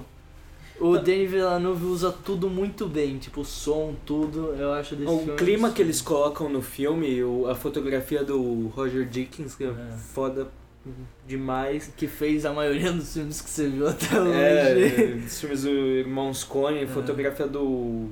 [0.80, 5.72] O Denis Villeneuve usa tudo muito bem, tipo, som, tudo, eu acho desse O clima
[5.72, 9.72] que eles colocam no filme, o- a fotografia do Roger Dickens, que é,
[10.14, 10.48] foda
[11.26, 11.92] demais.
[11.96, 15.24] Que fez a maioria dos filmes que você viu até É, hoje.
[15.26, 18.08] os filmes do Irmãos Coen, fotografia do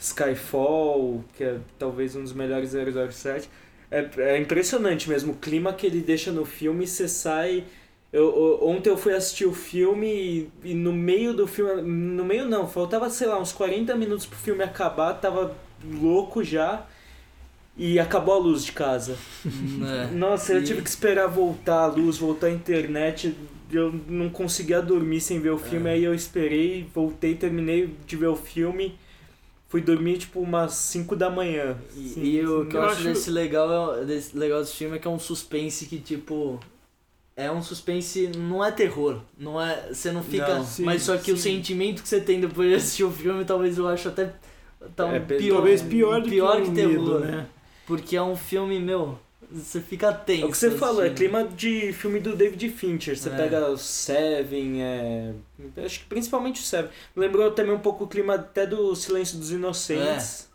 [0.00, 3.48] Skyfall, que é talvez um dos melhores 007.
[3.90, 7.64] É, é impressionante mesmo, o clima que ele deixa no filme, você sai...
[8.12, 10.06] Eu, ontem eu fui assistir o filme
[10.64, 11.82] e, e no meio do filme...
[11.82, 15.54] No meio não, faltava, sei lá, uns 40 minutos pro filme acabar, tava
[16.00, 16.86] louco já
[17.76, 19.16] e acabou a luz de casa.
[19.46, 20.06] É.
[20.14, 23.34] Nossa, eu E- tive que esperar voltar a luz, voltar a internet.
[23.70, 25.92] Eu não conseguia dormir sem ver o filme, É.
[25.92, 28.98] aí eu esperei, voltei, terminei de ver o filme.
[29.68, 31.76] Fui dormir tipo umas 5 da manhã.
[31.94, 34.98] E, e o que eu, Eu acho, desse legal, é- desse legal desse filme é
[34.98, 36.58] que é um suspense que, tipo.
[37.40, 39.20] É um suspense, não é terror.
[39.38, 39.90] Não é.
[39.92, 40.56] Você não fica.
[40.56, 41.54] Não, sim, mas só que o sim.
[41.54, 44.32] sentimento que você tem depois de assistir o filme, talvez eu acho até.
[44.96, 47.20] Tá um É, pior, Talvez pior do pior que, que, o terror.
[47.20, 47.46] medo, né?
[47.86, 49.18] Porque é um filme, meu.
[49.50, 50.42] Você fica tenso.
[50.42, 51.30] É o que você falou, é assistindo.
[51.30, 53.16] clima de filme do David Fincher.
[53.16, 53.36] Você É.
[53.36, 55.32] pega o Seven, é...
[55.84, 56.90] acho que principalmente o Seven.
[57.16, 60.47] Lembrou também um pouco o clima até do Silêncio dos Inocentes.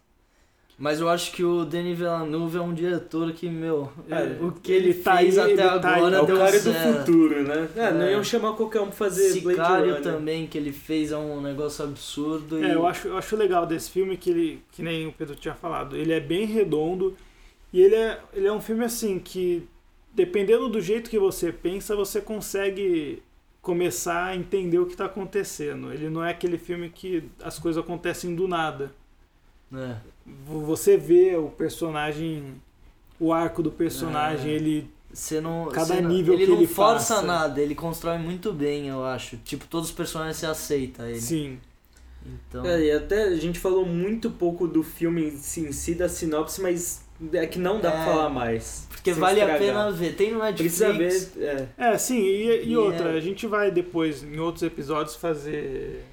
[0.78, 4.72] Mas eu acho que o Denis Villeneuve é um diretor que, meu, É, o que
[4.72, 7.44] ele, ele tá fez aí, até ele tá agora É o deu cara do futuro,
[7.44, 7.70] né?
[7.76, 8.12] É, não É.
[8.14, 10.02] iam chamar qualquer um pra fazer Blade Sicário Runner.
[10.02, 12.60] também, que ele fez é um negócio absurdo.
[12.60, 15.36] e- É, eu acho, eu acho legal desse filme que ele, que nem o Pedro
[15.36, 17.16] tinha falado, ele é bem redondo
[17.72, 19.68] e ele é, ele é um filme assim que,
[20.14, 23.22] dependendo do jeito que você pensa, você consegue
[23.62, 25.94] começar a entender o que está acontecendo.
[25.94, 28.92] Ele não é aquele filme que as coisas acontecem do nada.
[29.74, 29.96] É.
[30.46, 32.56] Você vê o personagem,
[33.20, 34.56] o arco do personagem, É.
[34.56, 37.28] ele Você não, Cada você não- nível ele que não ele força passa.
[37.28, 39.38] nada, ele constrói muito bem, eu acho.
[39.38, 41.22] Tipo, todos os personagens você aceita ele.
[41.22, 41.60] sim.
[42.26, 45.94] Então, É, e até a gente falou muito pouco do filme em si, em si,
[45.94, 48.88] da sinopse, mas é que não dá pra É, falar mais.
[48.90, 50.16] porque vale a pena ver.
[50.16, 50.78] Tem no Netflix.
[50.80, 50.94] Precisa
[51.38, 51.68] ver.
[51.78, 51.92] É.
[51.92, 56.04] É, sim, e, e E outra, é- a gente vai depois, em outros episódios, fazer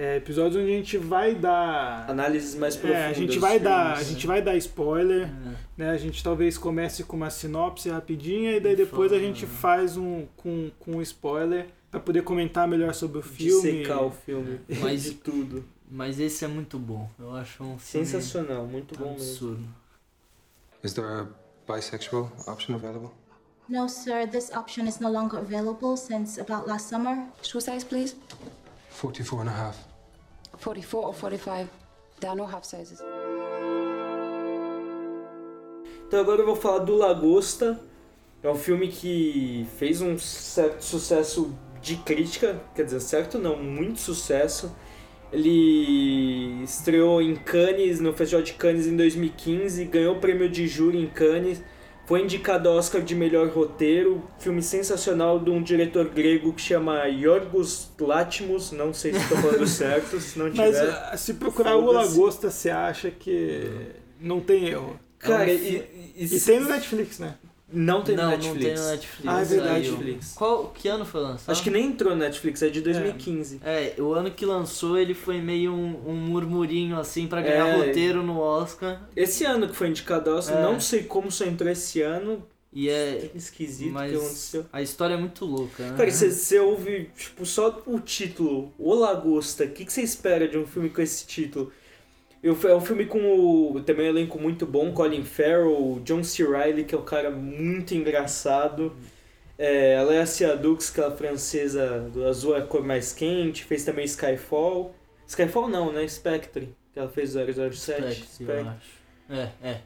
[0.00, 3.02] É, episódios onde a gente vai dar Análises mais profundas.
[3.02, 4.32] é, a gente vai dar, a filmes, gente né?
[4.32, 5.28] vai dar spoiler,
[5.76, 5.90] né?
[5.90, 10.24] A gente talvez comece com uma sinopse rapidinha e daí depois a gente faz um
[10.36, 13.72] com, com spoiler pra poder comentar melhor sobre o filme.
[13.72, 14.60] Dissecar o filme.
[14.80, 15.64] Mas- de tudo.
[15.90, 17.10] Mas esse é muito bom.
[17.18, 19.24] Eu acho um filme Sensacional, muito bom mesmo.
[19.26, 19.68] absurdo.
[20.84, 21.26] Is there a
[21.66, 23.10] bisexual option available?
[23.68, 27.24] No, sir, this option is no longer available since about last summer.
[27.42, 28.14] Shoe size, please.
[28.90, 29.87] 44 and a half.
[30.62, 31.68] 44 or 45.
[32.20, 33.00] There are no half sizes.
[36.06, 37.78] Então agora eu vou falar do Lagosta.
[38.42, 44.00] É um filme que fez um certo sucesso de crítica, quer dizer, certo não, muito
[44.00, 44.74] sucesso.
[45.32, 50.98] Ele estreou em Cannes, no Festival de Cannes em 2015, ganhou o prêmio de júri
[50.98, 51.62] em Cannes,
[52.08, 57.04] foi indicado ao Oscar de melhor roteiro, filme sensacional de um diretor grego que chama
[57.04, 60.88] Yorgos Lanthimos, não sei se estou falando certo, se não Mas tiver.
[61.12, 61.92] ah, se procurar o.
[61.92, 63.70] Lagosta, você acha que
[64.20, 64.98] não tem erro.
[65.18, 65.84] Cara, É um e-
[66.16, 67.34] e- e tem no Netflix, né?
[67.70, 68.54] Não tem no não, Netflix.
[68.54, 69.28] Não tem no Netflix.
[69.28, 69.90] Ah, é verdade.
[69.90, 70.32] Netflix.
[70.32, 71.52] Qual, que ano foi lançado?
[71.52, 73.60] Acho que nem entrou no Netflix, é de 2015.
[73.64, 77.76] É, o ano que lançou ele foi meio um, um murmurinho assim pra ganhar É.
[77.76, 79.02] roteiro no Oscar.
[79.14, 80.62] Esse ano que foi indicado ao Oscar, É.
[80.62, 82.42] não sei como só entrou esse ano.
[82.72, 83.30] E é.
[83.34, 84.66] Esquisito mas que aconteceu.
[84.70, 85.96] a história é muito louca, né?
[85.96, 89.64] Cara, você, você ouve, tipo, só o título, O Lagosta.
[89.64, 91.72] O que, que você espera de um filme com esse título?
[92.42, 93.18] Eu, é um filme com
[93.74, 96.44] o, também um elenco muito bom, Colin Farrell, John C.
[96.44, 98.96] Reilly, que é um cara muito engraçado.
[99.58, 104.04] É, a Lea Seydoux, aquela francesa do azul é a cor mais quente, fez também
[104.04, 104.94] Skyfall.
[105.26, 106.06] Skyfall não, né?
[106.08, 107.76] Spectre, que ela fez 007.
[107.76, 108.68] Spectre, eu Spectre.
[108.68, 108.98] acho.
[109.28, 109.82] É, é.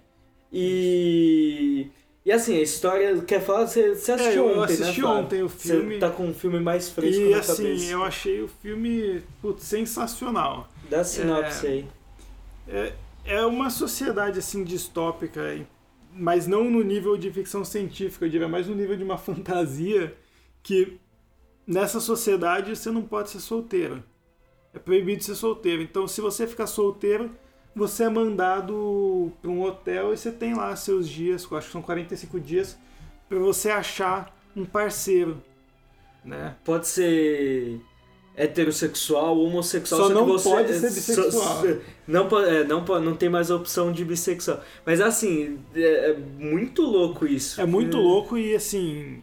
[0.52, 1.90] E.
[2.24, 3.20] E assim, a história.
[3.22, 3.66] Quer falar?
[3.66, 5.06] Você, você assistiu É, eu ontem, assisti né?
[5.06, 5.98] Ontem o Você filme.
[5.98, 7.92] tá com um filme mais fresco E na assim, cabeça.
[7.92, 10.68] eu achei o filme putz, sensacional.
[10.88, 11.88] Dá sinopse É, aí.
[12.66, 12.94] É,
[13.24, 15.40] é uma sociedade assim distópica,
[16.12, 20.16] mas não no nível de ficção científica, eu diria mais no nível de uma fantasia
[20.62, 20.98] que
[21.66, 24.02] nessa sociedade você não pode ser solteiro.
[24.74, 25.82] É proibido ser solteiro.
[25.82, 27.30] Então, se você ficar solteiro,
[27.74, 31.82] você é mandado para um hotel e você tem lá seus dias, acho que são
[31.82, 32.78] 45 dias,
[33.28, 35.42] para você achar um parceiro,
[36.24, 36.56] né?
[36.64, 37.80] Pode ser
[38.36, 41.62] heterossexual, homossexual, Só que não você pode ser só- bissexual.
[42.08, 44.60] não, po- é, não, não tem mais a opção de bissexual.
[44.86, 47.60] Mas assim, é, é muito louco isso.
[47.60, 49.22] É muito louco e assim,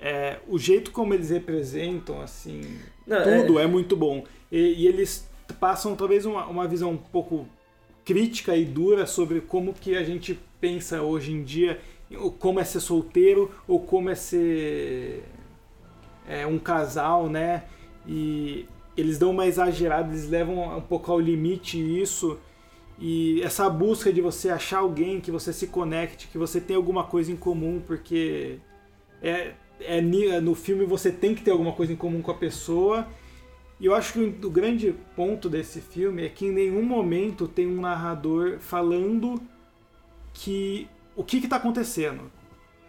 [0.00, 2.60] é, o jeito como eles representam, assim,
[3.06, 3.66] Não, tudo é...
[3.66, 4.24] muito bom.
[4.50, 5.26] E, e eles
[5.58, 7.46] passam talvez uma, uma visão um pouco
[8.04, 11.80] crítica e dura sobre como que a gente pensa hoje em dia,
[12.38, 15.22] como é ser solteiro ou como é ser
[16.28, 17.64] é, um casal, né?
[18.06, 22.38] E eles dão uma exagerada, eles levam um pouco ao limite isso.
[22.98, 27.04] E essa busca de você achar alguém que você se conecte, que você tem alguma
[27.04, 28.58] coisa em comum, porque
[29.22, 33.06] é, é no filme você tem que ter alguma coisa em comum com a pessoa.
[33.80, 37.66] E eu acho que o, grande ponto desse filme é que em nenhum momento tem
[37.66, 39.42] um narrador falando
[40.32, 42.30] que o que está acontecendo.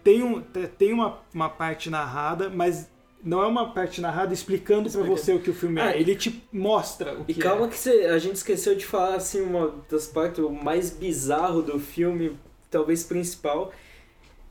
[0.04, 2.93] Tem, um, te- tem uma, uma parte narrada, mas
[3.24, 5.18] não é uma parte narrada explicando pra Explica.
[5.22, 5.84] você o que o filme é.
[5.84, 7.70] Ah, Ele te mostra o E que calma é.
[7.70, 12.38] que a gente esqueceu de falar assim uma das partes mais bizarro do filme,
[12.70, 13.72] talvez principal.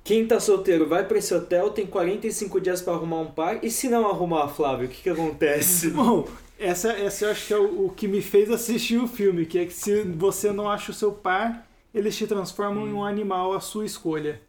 [0.04, 3.70] Quem tá solteiro vai pra esse hotel, tem 45 dias pra arrumar um par, e
[3.70, 5.90] se não arrumar, Flávio, o que que acontece?
[5.94, 6.26] Bom,
[6.58, 9.58] essa, essa eu acho que é o, o que me fez assistir o filme, que
[9.58, 13.52] é que se você não acha o seu par, eles te transformam em um animal
[13.52, 14.40] à sua escolha.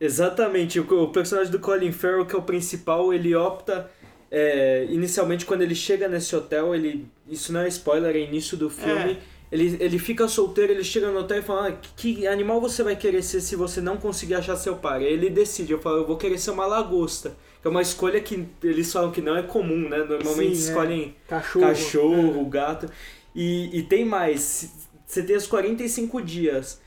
[0.00, 3.90] Exatamente, o, o personagem do Colin Farrell, que é o principal, ele opta.
[4.30, 7.06] é, inicialmente, quando ele chega nesse hotel, ele.
[7.28, 9.12] Isso não é spoiler, é início do filme.
[9.12, 9.34] É.
[9.52, 12.96] Ele, ele fica solteiro, ele chega no hotel e fala: ah, que, animal você vai
[12.96, 14.96] querer ser se você não conseguir achar seu par?
[14.96, 17.36] Aí ele decide, eu falo, eu vou querer ser uma lagosta.
[17.64, 19.98] É uma escolha que eles falam que não é comum, né?
[19.98, 20.68] Normalmente Sim, é.
[20.68, 21.66] escolhem Cachorro.
[21.66, 22.90] cachorro, gato.
[23.34, 24.70] E, e tem mais,
[25.06, 26.80] você tem os 45 dias.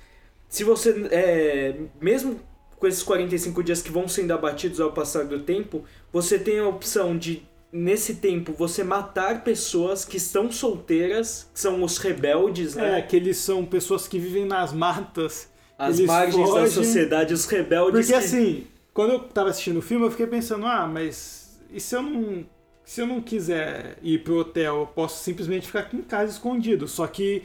[0.50, 2.40] Se você, é, mesmo
[2.80, 6.68] com esses 45 dias que vão sendo abatidos ao passar do tempo, você tem a
[6.68, 12.82] opção de, nesse tempo, você matar pessoas que estão solteiras, que são os rebeldes, É,
[12.82, 13.02] né?
[13.02, 15.50] que eles são pessoas que vivem nas matas.
[15.78, 16.70] As margens da fogem.
[16.72, 18.08] sociedade, os rebeldes.
[18.08, 21.80] Porque que- assim, quando eu tava assistindo o filme, eu fiquei pensando, ah, mas e
[21.80, 22.46] se eu não.
[22.84, 26.88] Se eu não quiser ir pro hotel, eu posso simplesmente ficar aqui em casa escondido.
[26.88, 27.44] Só que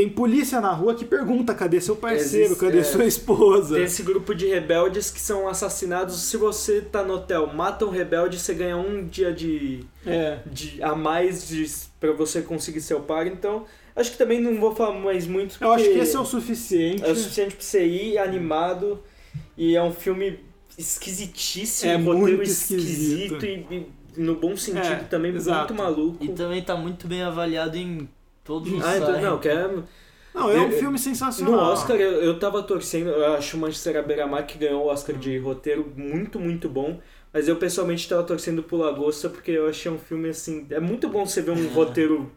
[0.00, 3.74] tem polícia na rua que pergunta cadê seu parceiro, Existe- cadê é, sua esposa.
[3.74, 6.16] Tem esse grupo de rebeldes que são assassinados.
[6.22, 10.38] Se você tá no hotel, mata um rebelde, você ganha um dia de, É.
[10.46, 11.66] de a mais de,
[12.00, 13.26] pra você conseguir seu par.
[13.26, 15.56] Então, acho que também não vou falar mais muito.
[15.60, 17.04] Eu acho que esse é o suficiente.
[17.04, 19.00] É o suficiente pra você ir animado.
[19.56, 20.40] E é um filme
[20.78, 23.44] esquisitíssimo, É roteiro muito esquisito esquisito.
[23.44, 23.86] e,
[24.16, 25.72] e no bom sentido É, também, exato.
[25.74, 26.24] muito maluco.
[26.24, 28.08] E também tá muito bem avaliado em
[28.44, 29.68] todos os Ah, então, não, que é...
[30.34, 31.54] Não, é um Eu- filme sensacional.
[31.54, 34.86] No Oscar, eu, eu tava torcendo, eu acho o Manchester à beira-mar que ganhou o
[34.86, 37.00] Oscar de roteiro muito, muito bom.
[37.32, 40.66] Mas eu pessoalmente tava torcendo pro Lagosta porque eu achei um filme assim.
[40.70, 42.30] É muito bom você ver um roteiro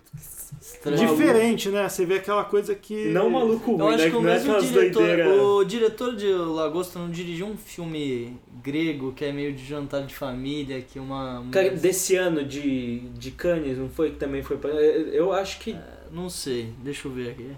[0.96, 1.88] Diferente, né?
[1.88, 3.06] Você vê aquela coisa que.
[3.10, 4.10] Não maluco Eu ruim, acho né?
[4.10, 5.40] que o não é mesmo aquelas diretor, doideiras.
[5.42, 10.16] o diretor de Lagosta não dirigiu um filme grego que é meio de jantar de
[10.16, 11.46] família, que uma...
[11.52, 14.12] Cara, desse ano de, de Cannes, não foi?
[14.12, 14.70] Que também foi pra.
[14.72, 15.76] Eu acho que.
[16.12, 17.52] Não sei, deixa eu ver aqui.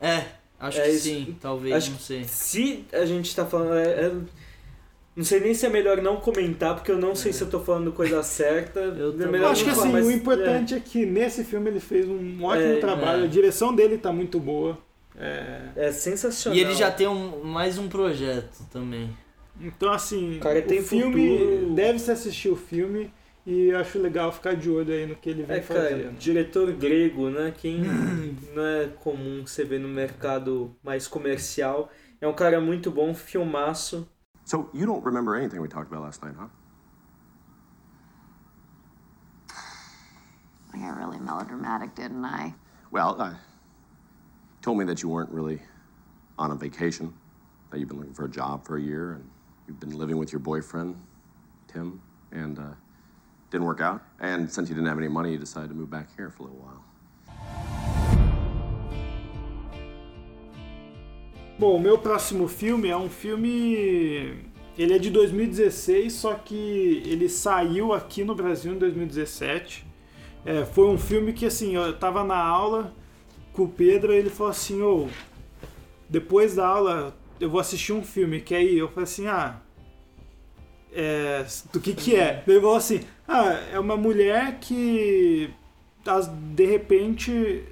[0.00, 0.26] É, é
[0.60, 1.04] acho É que isso.
[1.04, 2.24] sim, talvez, Acho não sei.
[2.24, 4.28] Se a gente tá falando.
[5.16, 7.42] É- é- não sei nem se é melhor não comentar, porque eu não sei se
[7.42, 8.80] eu tô falando coisa certa.
[8.80, 10.80] Eu é acho que falar, assim, mas, o importante é.
[10.80, 13.22] que nesse filme ele fez um ótimo É, trabalho.
[13.22, 13.24] é.
[13.24, 14.78] A direção dele tá muito boa.
[15.18, 16.56] É, É sensacional.
[16.56, 19.16] E ele já tem um, mais um projeto também.
[19.60, 21.74] Então, assim, Cara, tem o filme futuro.
[21.74, 23.10] deve se assistir o filme
[23.46, 26.18] e eu acho legal ficar de olho aí no que ele vem É, cara, fazendo.
[26.18, 27.54] diretor grego, né?
[27.56, 27.78] Quem
[28.54, 31.90] não é comum você ver no mercado mais comercial.
[32.20, 34.06] É um cara muito bom, filmaço.
[34.46, 36.46] So you don't remember anything we talked about last night, huh?
[40.72, 42.54] I got really melodramatic, didn't I?
[42.92, 43.36] Well, uh, you
[44.62, 45.60] told me that you weren't really
[46.38, 47.12] on a vacation,
[47.70, 49.28] that you've been looking for a job for a year, and
[49.66, 50.94] you've been living with your boyfriend,
[51.66, 52.74] Tim, and uh,
[53.50, 54.00] didn't work out.
[54.20, 56.46] And since you didn't have any money, you decided to move back here for a
[56.46, 56.84] little while.
[61.58, 64.44] Bom, o meu próximo filme é um filme.
[64.76, 69.86] Ele é de 2016, só que ele saiu aqui no Brasil em 2017.
[70.44, 72.92] É, foi um filme que, assim, eu tava na aula
[73.54, 75.08] com o Pedro e ele falou assim: Ô,
[76.10, 78.76] depois da aula eu vou assistir um filme, quer ir?
[78.76, 79.56] Eu falei assim: ah.
[80.92, 82.42] É, do que que é?
[82.46, 85.50] Ele falou assim: ah, é uma mulher que
[86.54, 87.64] de repente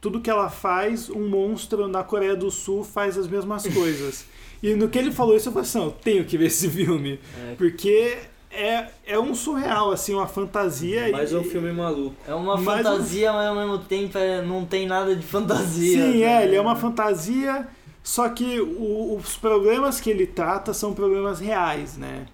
[0.00, 4.24] tudo que ela faz, um monstro na Coreia do Sul faz as mesmas coisas.
[4.62, 7.18] e no que ele falou isso, eu falei assim, eu tenho que ver esse filme.
[7.50, 7.54] É.
[7.56, 8.16] Porque
[8.50, 11.10] é, é um surreal, assim, uma fantasia.
[11.12, 12.16] Mais e, um filme maluco.
[12.26, 16.02] É uma Mais um- fantasia, mas ao mesmo tempo é- não tem nada de fantasia.
[16.12, 16.42] Sim, né?
[16.42, 17.68] é, ele é uma fantasia,
[18.02, 22.26] só que o- os problemas que ele trata são problemas reais, né?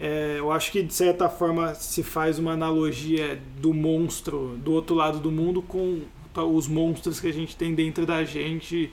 [0.00, 4.96] É, eu acho que de certa forma se faz uma analogia do monstro do outro
[4.96, 6.00] lado do mundo com
[6.36, 8.90] os monstros que a gente tem dentro da gente.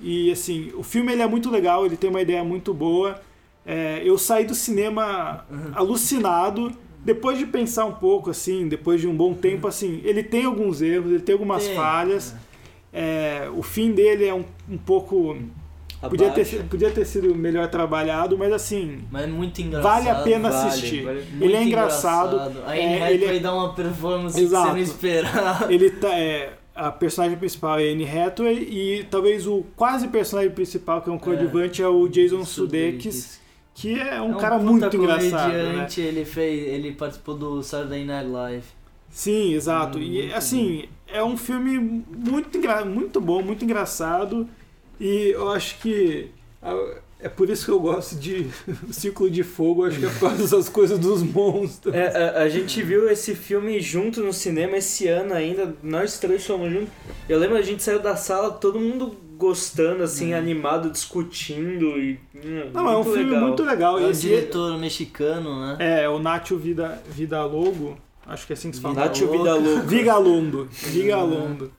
[0.00, 3.20] E assim, o filme ele é muito legal, ele tem uma ideia muito boa.
[3.66, 6.72] É, eu saí do cinema alucinado.
[7.04, 10.80] Depois de pensar um pouco, assim, depois de um bom tempo, assim, ele tem alguns
[10.80, 12.34] erros, ele tem algumas Tem, falhas.
[12.90, 15.36] É, o fim dele é um, um pouco.
[16.08, 19.00] Podia ter, podia ter sido melhor trabalhado, mas assim.
[19.10, 19.92] Mas é muito engraçado.
[19.92, 21.02] Vale a pena Vale, assistir.
[21.02, 21.24] vale.
[21.40, 22.36] Ele é engraçado.
[22.66, 24.64] A Anne é, ele é- dá uma performance Exato.
[24.64, 25.72] que você não esperava.
[25.72, 31.00] Ele tá, é, a personagem principal é Anne Hathaway e talvez o quase personagem principal,
[31.00, 33.40] que é um coadjuvante, é, o Jason Sudeikis,
[33.74, 35.52] que é um, É cara puta muito engraçado.
[35.52, 35.86] Né?
[35.98, 38.66] ele fez, ele participou do Saturday Night Live.
[39.08, 39.98] Sim, exato.
[39.98, 44.48] Hum, e assim, é um filme muito, muito bom, muito engraçado.
[44.98, 46.30] E eu acho que
[47.24, 48.46] é por isso que eu gosto de
[48.92, 51.94] Círculo de Fogo, acho que é por causa dessas coisas dos monstros.
[51.94, 56.46] É, a, a gente viu esse filme junto no cinema esse ano ainda, nós três
[56.46, 56.90] fomos juntos.
[57.26, 62.20] Eu lembro a gente saiu da sala, todo mundo gostando, assim, animado, discutindo e.
[62.34, 63.46] hum, Não, é um muito filme legal.
[63.48, 63.98] muito legal.
[63.98, 66.02] É um diretor mexicano, né?
[66.02, 67.96] É, o Nacho Vida, Vida Logo,
[68.26, 68.94] acho que é assim que se fala.
[68.94, 69.80] Nacho Vida Logo.
[69.88, 70.68] Vigalondo.
[70.70, 71.72] Vigalondo.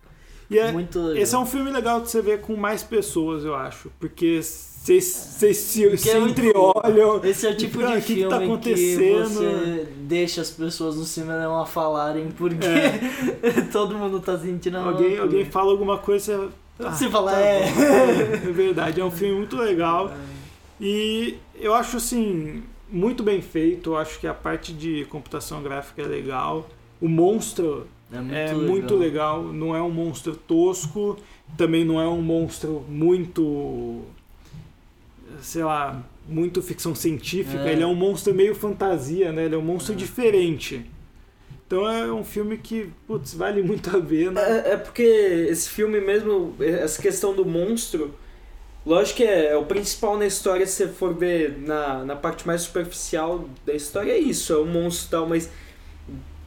[0.50, 1.18] E é, Muito legal.
[1.18, 3.91] esse é um filme legal de você ver com mais pessoas, eu acho.
[4.00, 4.39] Porque
[4.86, 7.20] vocês se, Porque se é entreolham.
[7.24, 9.30] Esse é o tipo "Ah, de que filme que tá que acontecendo?
[9.30, 12.66] você deixa as pessoas no cinema falarem porque
[13.74, 14.84] todo mundo tá sentindo a É.
[14.84, 16.50] Alguém, alguém fala alguma coisa.
[16.78, 17.64] Você, Você fala, é.
[17.64, 20.12] É verdade, é um filme muito legal.
[20.80, 22.62] E eu acho assim,
[22.92, 23.92] muito bem feito.
[23.92, 26.68] Eu acho que a parte de computação gráfica é legal.
[27.00, 28.62] O monstro É muito é legal.
[28.62, 29.42] muito legal.
[29.44, 31.18] Não é um monstro tosco,
[31.58, 34.02] também não é um monstro muito.
[35.42, 37.64] Sei lá, muito ficção científica.
[37.64, 37.72] É.
[37.72, 39.46] Ele é um monstro meio fantasia, né?
[39.46, 40.86] Ele é um monstro diferente.
[41.68, 44.00] Então é um filme que, putz, vale muito a
[44.32, 44.42] né?
[44.42, 48.14] É, é porque esse filme mesmo, essa questão do monstro,
[48.86, 52.46] lógico que é, é o principal na história, se você for ver na, na parte
[52.46, 55.50] mais superficial da história, é isso, é o monstro e tal, mas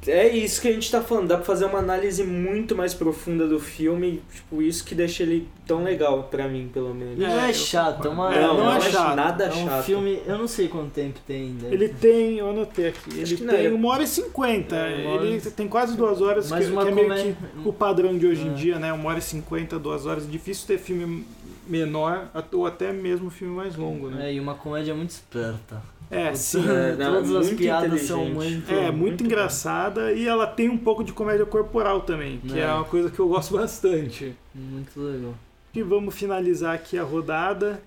[0.07, 3.47] é isso que a gente tá falando, dá pra fazer uma análise muito mais profunda
[3.49, 7.19] do filme, tipo, isso que deixa ele tão legal pra mim, pelo menos.
[7.19, 8.31] Não é chato, é uma.
[8.31, 9.17] Não, não é chato.
[9.17, 9.85] nada é um chato.
[9.85, 10.21] filme.
[10.27, 11.67] Eu não sei quanto tempo tem ainda.
[11.69, 14.77] Ele tem, eu anotei aqui, ele não, tem ele- uma hora e cinquenta.
[14.77, 17.73] É, hora Ele tem quase duas horas, Mas que, uma que é meio que o
[17.73, 18.55] padrão de hoje em É.
[18.55, 18.93] dia, né?
[18.93, 20.31] Uma hora e cinquenta, duas horas.
[20.31, 21.27] Difícil ter filme
[21.67, 24.29] menor ou até mesmo filme mais longo, né?
[24.31, 25.83] É, e uma comédia muito esperta.
[26.11, 26.65] É, sim.
[26.69, 28.73] É, não, Todas as muito piadas são muito.
[28.73, 32.63] É, muito, engraçada e ela tem um pouco de comédia corporal também, que é.
[32.63, 32.73] É.
[32.73, 34.35] uma coisa que eu gosto bastante.
[34.55, 35.35] Muito legal.
[35.75, 37.83] E vamos finalizar aqui a rodada.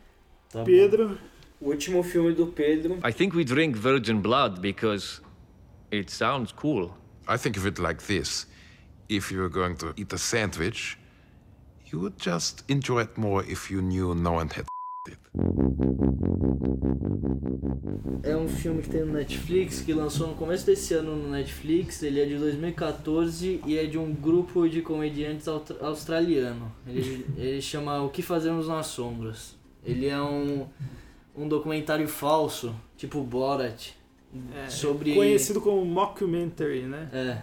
[0.51, 1.17] Tá Pedro,
[1.59, 2.99] O último filme do Pedro.
[3.07, 5.21] I think we drink virgin blood because
[5.91, 6.91] it sounds cool.
[7.27, 8.47] I think of it like this
[9.11, 10.97] if you were going to eat a sandwich,
[11.87, 14.65] you would just enjoy it more if you knew no one had.
[18.23, 22.03] É um filme que tem no Netflix, que lançou no começo desse ano no Netflix.
[22.03, 26.71] Ele é de 2014 e é de um grupo de comediantes australiano.
[26.85, 29.55] Ele, ele chama O Que Fazemos nas Sombras.
[29.83, 30.67] Ele é um,
[31.35, 33.93] um documentário falso, tipo Borat,
[34.53, 37.09] é, sobre conhecido como mockumentary, né?
[37.11, 37.41] é,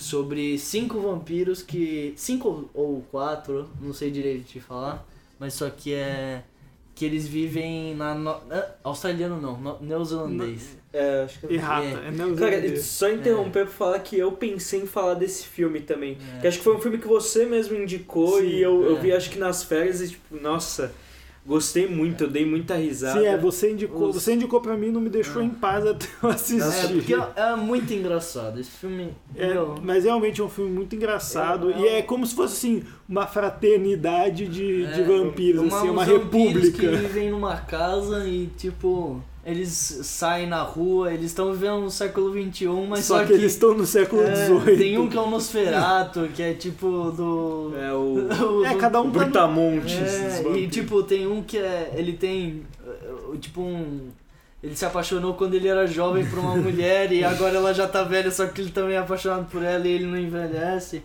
[0.00, 5.06] sobre cinco vampiros que cinco ou quatro, não sei direito de falar,
[5.38, 6.42] mas só que é
[6.94, 10.76] que eles vivem na no, ah, australiano não, no, neozelandês.
[10.92, 11.90] É, acho que Errata, É.
[11.90, 12.84] é, Cara, neozelandês.
[12.84, 16.16] só interromper pra falar que eu pensei em falar desse filme também.
[16.36, 16.40] É.
[16.40, 19.00] Que acho que foi um filme que você mesmo indicou Sim, e eu, eu é.
[19.00, 20.94] vi acho que nas férias e tipo, nossa,
[21.46, 23.20] gostei muito, eu dei muita risada.
[23.20, 25.86] Sim, é, você indicou, Os- você indicou pra mim e não me deixou em paz
[25.86, 26.62] até eu assistir.
[26.62, 28.58] É, porque é muito engraçado.
[28.60, 29.12] Esse filme.
[29.36, 32.34] É, meu, mas realmente é um filme muito engraçado É, é e é como se
[32.34, 36.22] fosse assim uma fraternidade de, de É, vampiros, assim, uma uns vampiros
[36.64, 36.78] república.
[36.78, 42.32] que vivem numa casa e, tipo, eles saem na rua, eles estão vivendo no século
[42.32, 44.76] XXI, mas Só só, que eles estão no século é, XVIII.
[44.78, 47.72] Tem um que é o Nosferato, que é tipo do.
[47.76, 48.64] É o.
[48.64, 49.92] É, cada um tá Brutamontes.
[49.92, 51.92] É, e tipo, tem um que é.
[51.94, 52.64] Ele tem.
[52.86, 54.08] uh, Tipo um.
[54.62, 58.02] Ele se apaixonou quando ele era jovem por uma mulher e agora ela já tá
[58.02, 61.02] velha, só que ele também é apaixonado por ela e ele não envelhece.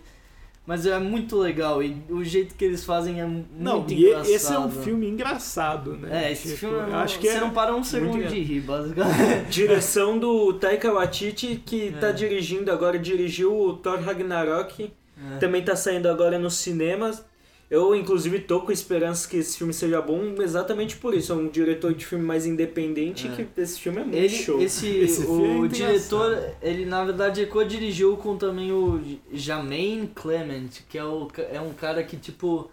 [0.70, 3.26] Mas é muito legal e o jeito que eles fazem é
[3.58, 4.30] Não, muito engraçado.
[4.30, 6.26] esse é um filme engraçado, né?
[6.28, 8.60] É, esse Tipo, filme eu acho que você é não para um segundo de rir,
[8.60, 9.50] basicamente.
[9.50, 12.12] Direção do Taika Waititi, que tá É.
[12.12, 14.92] dirigindo agora, dirigiu o Thor Ragnarok,
[15.34, 15.38] É.
[15.38, 17.24] também tá saindo agora nos cinemas.
[17.70, 21.30] Eu, inclusive, tô com esperança que esse filme seja bom exatamente por isso.
[21.32, 23.30] É um diretor de filme mais independente É.
[23.30, 24.60] que esse filme é muito Ele, show.
[24.60, 29.00] esse, Esse filme é o muito diretor, ele na verdade co-dirigiu com também o
[29.32, 32.68] Jermaine Clement, que é, o, é um cara que tipo,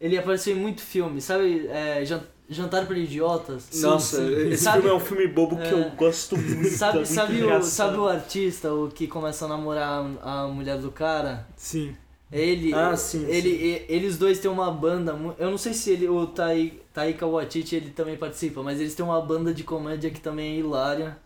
[0.00, 1.68] ele apareceu em muito filme, sabe?
[1.68, 3.68] É, Jan- Jantar para Idiotas.
[3.80, 5.72] Nossa, esse Sabe- filme é um filme bobo que É.
[5.72, 6.66] eu gosto muito.
[6.66, 10.78] é Sabe, muito sabe, o, sabe o artista, o que começa a namorar a mulher
[10.78, 11.46] do cara?
[11.56, 11.94] Sim.
[12.32, 13.84] Ele, Ah, sim, ele, sim.
[13.88, 15.18] eles dois têm uma banda.
[15.38, 19.04] Eu não sei se ele, o Tai, Taika Waititi ele também participa, mas eles têm
[19.04, 21.16] uma banda de comédia que também é hilária.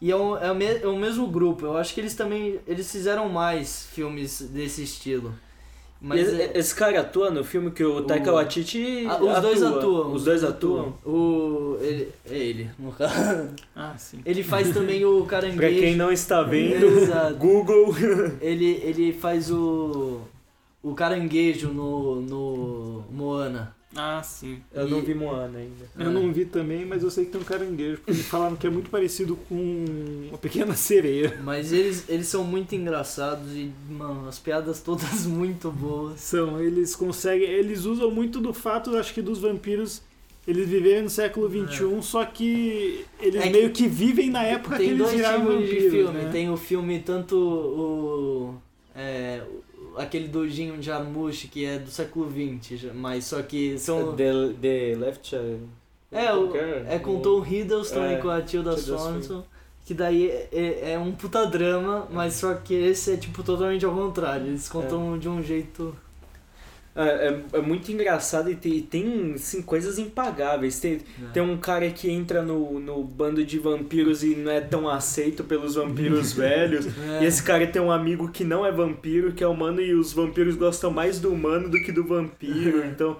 [0.00, 1.64] E é o, é, o me- é o mesmo grupo.
[1.66, 5.34] Eu acho que eles também eles fizeram mais filmes desse estilo.
[6.00, 9.40] Mas esse, é- esse cara atua no filme que o Taika O- Waititi Ah, os
[9.40, 9.78] dois atua.
[9.78, 10.12] atuam.
[10.12, 10.98] Os dois atuam.
[11.04, 13.14] O ele, é ele, no caso.
[13.74, 14.20] Ah, sim.
[14.24, 15.56] Ele faz também o caranguejo.
[15.58, 16.86] Pra quem não está vendo.
[17.38, 17.94] Google.
[18.40, 20.20] Ele, ele faz o
[20.84, 23.74] o caranguejo no no Moana.
[23.96, 24.58] Ah, sim.
[24.72, 25.84] Eu não vi Moana ainda.
[25.96, 28.70] Eu não vi também, mas eu sei que tem um caranguejo, porque falaram que é
[28.70, 29.84] muito parecido com
[30.30, 31.40] uma pequena sereia.
[31.44, 36.20] Mas eles, eles são muito engraçados e, mano, as piadas todas muito boas.
[36.20, 37.48] São, eles conseguem.
[37.48, 40.02] Eles usam muito do fato, acho que, dos vampiros
[40.46, 44.76] eles viverem no século XXI, só que eles É que meio que vivem na época
[44.76, 45.82] que Tem eles dois viraram tipos vampiros.
[45.84, 46.18] de filme.
[46.18, 46.28] né?
[46.32, 48.54] Tem o filme tanto o.
[48.94, 49.40] É,
[49.96, 54.14] aquele do Jim Jarmusch, que é do século XX, mas só que são.
[54.16, 55.60] The, the Left Child.
[56.12, 59.42] É, o, Qualquer- é com Tom Hiddleston É, e com a Tilda Swinton.
[59.84, 63.84] Que daí é, é- é um puta drama, mas só que esse é tipo totalmente
[63.84, 64.46] ao contrário.
[64.46, 65.94] Eles contam de um jeito.
[66.96, 70.78] É, é, é muito engraçado e tem, tem assim, coisas impagáveis.
[70.78, 71.00] Tem,
[71.32, 75.42] tem um cara que entra no, no bando de vampiros e não é tão aceito
[75.42, 76.86] pelos vampiros velhos.
[76.86, 77.22] É.
[77.22, 80.12] E esse cara tem um amigo que não é vampiro, que é humano, e os
[80.12, 82.84] vampiros gostam mais do humano do que do vampiro.
[82.86, 83.16] Então,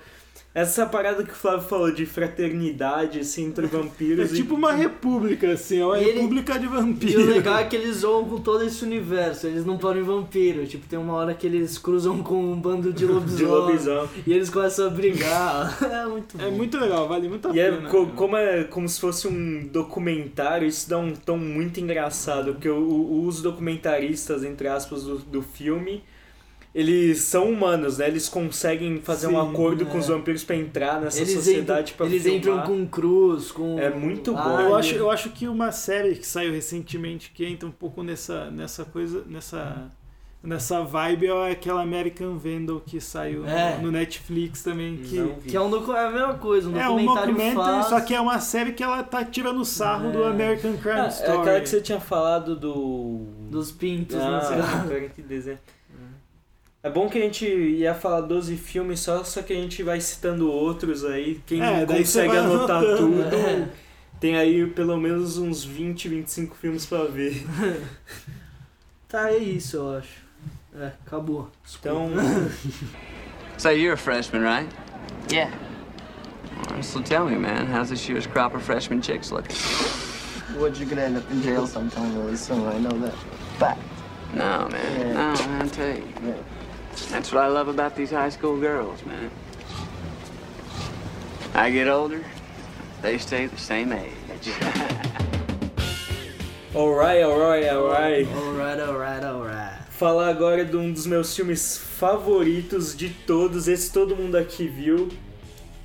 [0.54, 4.30] Essa parada que o Flávio falou de fraternidade, assim, entre É vampiros.
[4.30, 7.26] e- tipo uma república, assim, é uma E ele- república de E o vampiros.
[7.26, 10.64] legal é que eles zoam com todo esse universo, eles não podem vampiro.
[10.64, 13.36] Tipo, tem uma hora que eles cruzam com um bando de lobisomem.
[13.36, 14.08] De lobisomem.
[14.24, 15.76] E eles começam a brigar.
[16.04, 16.44] É muito bom.
[16.44, 17.88] É muito legal, vale muito a E é pena.
[17.88, 22.68] co- como é como se fosse um documentário, isso dá um tom muito engraçado, porque
[22.68, 26.02] o- o- os documentaristas, entre aspas, do, do filme,
[26.74, 28.08] eles são humanos, né?
[28.08, 30.00] Eles conseguem fazer um Sim, acordo com é.
[30.00, 32.38] os vampiros pra entrar nessa Eles sociedade pra eles filmar.
[32.38, 33.78] entram com cruz, com.
[33.78, 34.38] É muito bom.
[34.38, 34.68] alien.
[34.70, 38.50] Eu acho, eu acho que uma série que saiu recentemente que entra um pouco nessa,
[38.50, 39.88] nessa coisa, nessa,
[40.42, 43.78] nessa vibe é aquela American Vandal que saiu É.
[43.78, 44.96] no Netflix também.
[44.96, 45.28] Que.
[45.46, 47.90] Que é, um docu- é a mesma coisa, um é um documentário documentary, fácil.
[47.90, 50.28] só que é uma série que ela tá tirando sarro do É.
[50.28, 51.38] American Crime Ah, é Story.
[51.38, 53.20] aquela que você tinha falado do.
[53.48, 54.84] Dos pintos, Ah, não sei lá.
[56.84, 60.00] É bom que a gente ia falar 12 filmes só, só que a gente vai
[60.02, 61.40] citando outros aí.
[61.46, 62.98] Quem É, consegue anotar anotando.
[63.24, 63.68] tudo, É.
[64.20, 67.42] tem aí pelo menos uns 20, 25 filmes pra ver.
[69.08, 70.24] Tá, é isso, eu acho.
[70.76, 71.48] É, acabou.
[71.78, 72.10] Então,
[73.56, 74.68] So you're a freshman, right?
[75.30, 75.52] Yeah.
[76.82, 79.54] So tell me, man, how's this year's crop of freshman chicks looking?
[80.58, 82.66] What you're gonna end up in jail sometime really soon.
[82.66, 83.14] I know that.
[83.58, 83.80] Fact.
[84.34, 84.98] No, man.
[84.98, 85.12] Yeah.
[85.12, 86.02] No, man, I tell you.
[86.26, 86.34] Yeah.
[87.10, 89.30] That's what I love about these high school girls, man.
[91.54, 92.24] I get older,
[93.02, 94.10] they stay the same age.
[96.74, 98.26] alright, alright, alright.
[98.28, 99.84] Alright, alright, alright.
[99.90, 105.08] Falar agora de um dos meus filmes favoritos de todos, esse todo mundo aqui viu.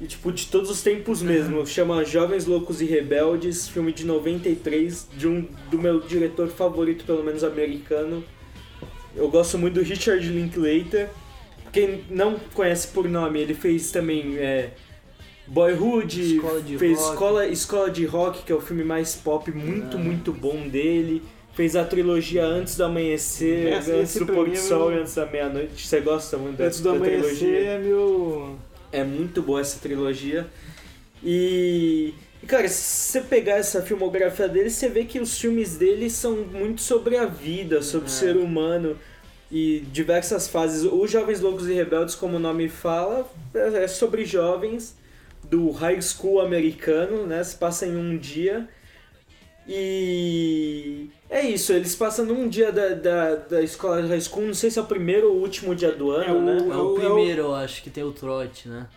[0.02, 1.66] E tipo, de todos os tempos mesmo.
[1.68, 7.24] Chama Jovens Loucos e Rebeldes, filme de 93, de um do meu diretor favorito, pelo
[7.24, 8.24] menos americano.
[9.16, 11.10] Eu gosto muito do Richard Linklater.
[11.72, 14.72] Quem não conhece por nome, ele fez também é,
[15.48, 17.12] Boyhood, Escola de fez Rock.
[17.14, 20.00] Escola, Escola de Rock, que é o filme mais pop, muito, É.
[20.00, 21.22] muito bom dele.
[21.54, 24.92] Fez a trilogia Antes do Amanhecer, Esse- Antes esse do pra Pôr do é Sol
[24.94, 25.86] e Antes da Meia-Noite.
[25.86, 27.60] Você gosta muito Antes da, do da amanhecer trilogia?
[27.72, 28.56] é meu.
[28.92, 30.48] É muito boa essa trilogia.
[31.24, 36.10] E, e, cara, se você pegar essa filmografia dele, você vê que os filmes dele
[36.10, 38.98] são muito sobre a vida, sobre o ser humano
[39.52, 40.84] e diversas fases.
[40.84, 44.96] Os Jovens Loucos e Rebeldes, como o nome fala, é é sobre jovens
[45.44, 47.44] do high school americano, né?
[47.44, 48.68] Se passa em um dia.
[49.72, 54.54] E é isso, eles passam num dia da, da, da escola de high school, não
[54.54, 56.58] sei se é o primeiro ou último dia do ano, É o- né?
[56.74, 58.88] É o primeiro, eu acho, que tem o trote, né?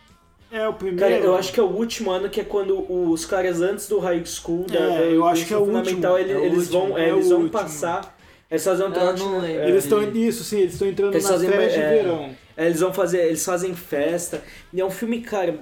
[0.53, 1.00] É o primeiro.
[1.00, 3.98] Cara, eu acho que é o último ano que é quando os caras antes do
[3.98, 6.30] high school, da, É, da- eu do acho que é o fundamental, último.
[6.30, 8.18] ele- É o eles último, vão, é, é eles vão passar,
[8.50, 9.22] eles fazem um trote.
[9.46, 12.30] é, Eles estão isso, sim, eles estão entrando eles nas fazem, férias de é, verão.
[12.57, 14.42] é, eles vão fazer, eles fazem festa.
[14.74, 15.55] E é um filme, cara,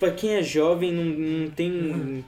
[0.00, 1.04] pra quem é jovem não,
[1.44, 2.24] não tem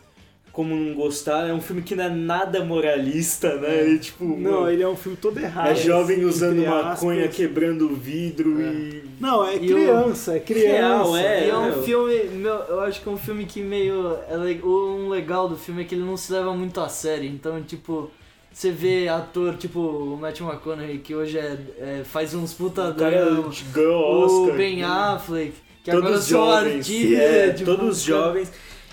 [0.57, 1.47] como não gostar.
[1.47, 3.91] É um filme que não é nada moralista, né?
[3.91, 5.69] E, tipo, Não, ele é um filme todo errado.
[5.69, 7.37] é jovem assim, usando entre maconha, aspas.
[7.37, 9.05] quebrando vidro e.
[9.21, 10.73] Não, é E o- criança, é criança.
[10.73, 11.47] Real, é.
[11.47, 11.83] E é um meu.
[11.83, 14.17] filme, meu, eu acho que é um filme que meio.
[14.31, 17.29] É, le- um legal do filme é que ele não se leva muito a sério.
[17.29, 18.11] Então, tipo,
[18.51, 22.95] você vê ator tipo o Matt McConaughey, que hoje é, é- faz uns puta O
[22.95, 24.57] cara drama, o Oscar.
[24.57, 25.53] Ben Affleck,
[25.85, 26.77] que todos agora são jovens.
[26.77, 27.19] artistas.
[27.21, 28.53] é, tipo, todos cara, jovens.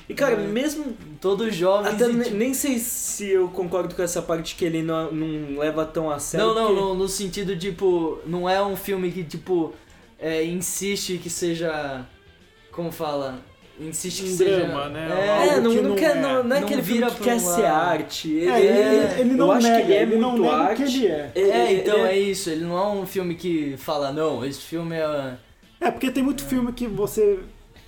[0.10, 0.38] E cara, É.
[0.38, 0.96] mesmo.
[1.22, 1.94] Todos jovens.
[1.96, 5.60] Até e, tipo, nem sei se eu concordo com essa parte que ele não, não
[5.60, 6.48] leva tão a sério.
[6.48, 9.74] Não, não, porque- no, no sentido, tipo, não é um filme que, tipo,
[10.20, 12.06] é, insiste que seja.
[12.72, 13.40] Como fala?
[13.80, 14.58] Insiste que Um seja.
[14.66, 15.08] drama, né?
[15.12, 16.22] É, É, não, que não, não quer, é.
[16.22, 17.76] não, não é Não aquele filme vira que quer ser lado.
[17.90, 18.30] arte.
[18.30, 20.44] Ele, É, ele, ele- ele não eu acho nega, que ele é ele não muito
[20.44, 20.76] nega arte.
[20.84, 21.32] que ele é.
[21.36, 22.50] É, então ele é isso.
[22.50, 25.34] Ele não é um filme que fala, não, esse filme é.
[25.82, 27.40] É, porque tem muito filme que você.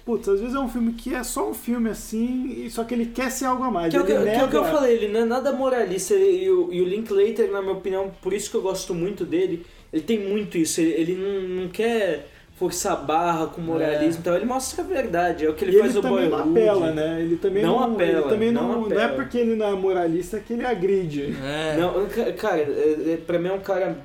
[0.05, 2.93] Putz, às vezes é um filme que é só um filme assim, e só que
[2.93, 3.89] ele quer ser algo a mais.
[3.91, 5.25] Que é, o que, ele que é o que eu nega- falei, ele não é
[5.25, 6.13] nada moralista.
[6.13, 9.65] E o, e o Linklater, na minha opinião, por isso que eu gosto muito dele,
[9.91, 10.79] ele tem muito isso.
[10.79, 14.35] Ele, ele não, não quer forçar a barra com moralismo e tal.
[14.35, 15.43] Ele mostra a verdade.
[15.45, 16.59] É o que ele E faz ele no também não Boyhood.
[16.59, 17.21] apela, né?
[17.21, 19.71] Ele também Não não, apela, Ele também não não, não, é porque ele não é
[19.73, 21.35] moralista que ele agride.
[21.43, 21.77] É.
[21.77, 23.97] Não, ca- cara, é, é, pra mim é um cara.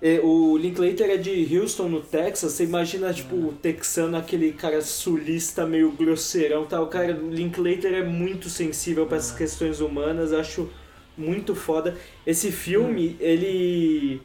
[0.00, 2.52] É, o Linklater é de Houston, no Texas.
[2.52, 6.84] Você imagina, tipo, o texano, aquele cara sulista, meio grosseirão e tal.
[6.84, 10.32] O cara, o Linklater é muito sensível para essas questões humanas.
[10.32, 10.68] Acho
[11.16, 11.96] muito foda.
[12.26, 14.20] Esse filme, ele.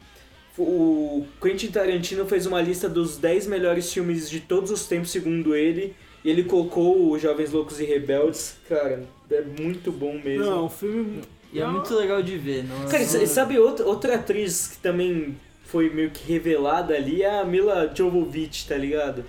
[0.58, 5.56] O Quentin Tarantino fez uma lista dos 10 melhores filmes de todos os tempos, segundo
[5.56, 5.96] ele.
[6.24, 8.56] E ele colocou o Jovens Loucos e Rebeldes.
[8.70, 10.46] Cara, é muito bom mesmo.
[10.46, 11.22] Não, o filme.
[11.52, 12.64] E é muito legal de ver.
[12.64, 15.36] Não, Cara, não- e sabe outra, outra atriz que também
[15.74, 17.24] foi meio que revelada ali?
[17.24, 19.26] É a Mila Jovovich, tá ligado?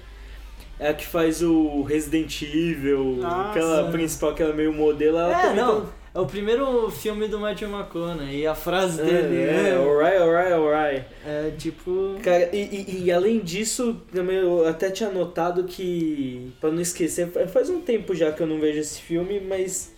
[0.79, 5.17] É a que faz o Resident Evil, Ah, aquela principal, aquela meio modelo.
[5.17, 5.81] Ela É, não.
[5.81, 5.87] tá-
[6.17, 10.53] É o primeiro filme do Matthew McConaughey e a frase É, dele é, alright, alright,
[10.53, 11.05] alright.
[11.27, 12.17] É tipo.
[12.23, 17.27] Cara, e, e- e além disso, também eu até tinha notado que, pra não esquecer,
[17.29, 19.93] fa- faz um tempo já que eu não vejo esse filme, mas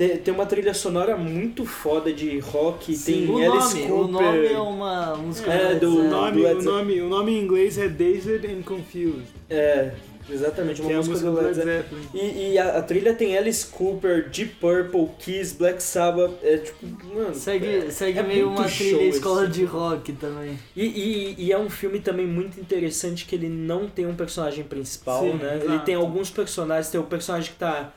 [0.00, 4.00] tem, tem uma trilha sonora muito foda de rock, Sim, tem o Alice nome, Cooper.
[4.00, 6.08] o nome é uma música É, do- O Zeppelin.
[6.10, 9.26] nome, Led o, nome, o nome em inglês é Dazed and Confused.
[9.50, 9.90] É,
[10.30, 12.02] exatamente, uma é a música, música do Led Zeppelin.
[12.14, 16.86] E, e a, a trilha tem Alice Cooper, Deep Purple, Kiss, Black Sabbath, é tipo,
[17.14, 17.34] mano...
[17.34, 20.58] Segue, é, segue é meio uma trilha escola de rock também.
[20.74, 24.64] E, e, e é um filme também muito interessante que ele não tem um personagem
[24.64, 25.60] principal, Sim, né?
[25.62, 27.92] Ele tem alguns personagens, tem o personagem que tá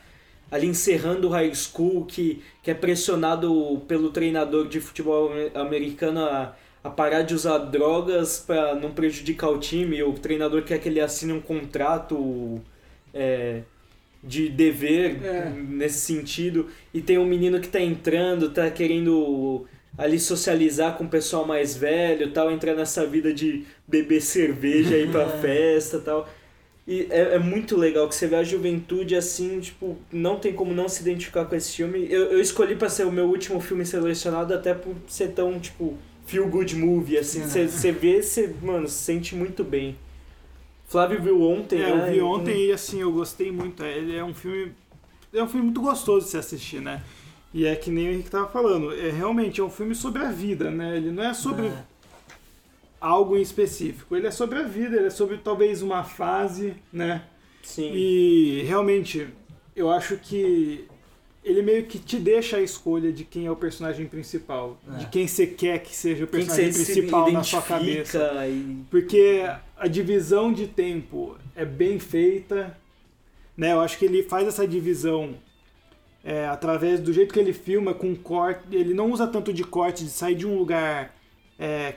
[0.53, 6.55] ali encerrando o high school, que, que é pressionado pelo treinador de futebol americano a,
[6.83, 10.03] a parar de usar drogas para não prejudicar o time.
[10.03, 12.61] O treinador quer que ele assine um contrato
[13.13, 13.63] é,
[14.23, 15.49] de dever É.
[15.49, 16.69] nesse sentido.
[16.93, 19.65] E tem um menino que tá entrando, tá querendo
[19.97, 25.11] ali socializar com o pessoal mais velho, tal, entrar nessa vida de beber cerveja, ir
[25.11, 26.27] pra festa, tal.
[26.85, 30.73] E é, é muito legal que você vê a juventude assim, tipo, não tem como
[30.73, 32.05] não se identificar com esse filme.
[32.09, 35.97] Eu, eu escolhi pra ser o meu último filme selecionado até por ser tão, tipo,
[36.25, 37.41] feel good movie, assim.
[37.41, 39.95] Você você vê, você, mano, se sente muito bem.
[40.85, 42.09] Flávio viu ontem, É, né?
[42.09, 43.81] eu vi ontem e assim, eu gostei muito.
[43.83, 44.73] Ele é um filme.
[45.33, 47.01] É um filme muito gostoso de se assistir, né?
[47.53, 50.31] E é que nem o Henrique tava falando, é realmente é um filme sobre a
[50.31, 50.97] vida, né?
[50.97, 51.71] Ele não é sobre
[53.03, 57.23] algo em específico, ele é sobre a vida, ele é sobre talvez uma fase, né?
[57.61, 57.91] Sim.
[57.93, 59.27] E realmente,
[59.75, 60.85] eu acho que
[61.43, 64.99] ele meio que te deixa a escolha de quem é o personagem principal, É.
[64.99, 68.47] de quem você quer que seja o personagem principal na sua cabeça.
[68.47, 69.43] e- Porque
[69.77, 72.77] a divisão de tempo é bem feita,
[73.57, 73.73] né?
[73.73, 75.35] Eu acho que ele faz essa divisão
[76.25, 78.61] é, através do jeito que ele filma, com corte.
[78.71, 81.13] Ele não usa tanto de corte, de sair de um lugar
[81.59, 81.95] é,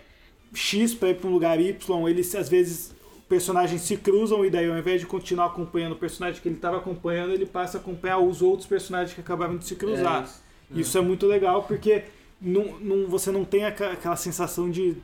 [0.57, 2.09] X para ir para um lugar Y.
[2.09, 2.94] Eles, às vezes,
[3.28, 6.78] personagens se cruzam e daí, ao invés de continuar acompanhando o personagem que ele estava
[6.78, 10.22] acompanhando, ele passa a acompanhar os outros personagens que acabaram de se cruzar.
[10.22, 10.80] É isso.
[10.80, 12.04] isso é muito legal porque
[12.40, 14.96] não, não, você não tem aquela sensação de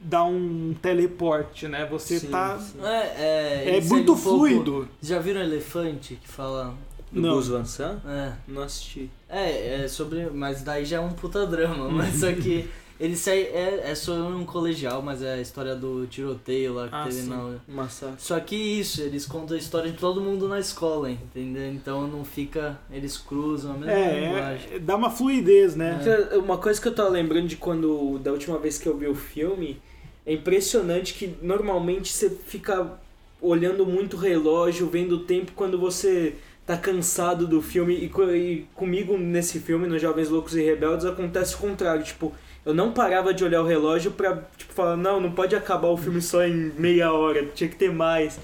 [0.00, 1.84] dar um teleporte, né?
[1.90, 2.58] Você Sim, tá.
[2.58, 2.78] sim.
[2.84, 4.88] É, é, É muito um pouco- fluido.
[5.02, 6.74] Já viram Elefante que fala.
[7.10, 7.36] Do Não.
[7.36, 8.00] Gus Van Sant?
[8.06, 8.32] É.
[8.46, 9.10] Não assisti.
[9.30, 10.26] É, é sobre.
[10.30, 11.88] Mas daí já é um puta drama.
[11.90, 12.68] Mas só que
[13.00, 13.40] ele sai.
[13.42, 17.22] É, é sobre um colegial, mas é a história do tiroteio lá que Ah, teve
[17.22, 17.28] sim.
[17.28, 17.54] na.
[17.68, 18.16] Massacre.
[18.18, 21.70] Só que isso, eles contam a história de todo mundo na escola, entendeu?
[21.72, 22.78] Então não fica.
[22.90, 24.68] Eles cruzam a mesma linguagem.
[24.72, 26.00] É, é, dá uma fluidez, né?
[26.04, 28.18] Cara, Uma coisa que eu tava lembrando de quando.
[28.18, 29.80] da última vez que eu vi o filme,
[30.26, 32.98] é impressionante que normalmente você fica
[33.40, 36.34] olhando muito o relógio, vendo o tempo quando você
[36.66, 37.94] tá cansado do filme.
[37.94, 42.02] E, e comigo nesse filme, no Jovens Loucos e Rebeldes, acontece o contrário.
[42.04, 42.34] Tipo,
[42.68, 45.96] eu não parava de olhar o relógio pra tipo, falar, não, não pode acabar o
[45.96, 48.38] filme só em meia hora, tinha que ter mais.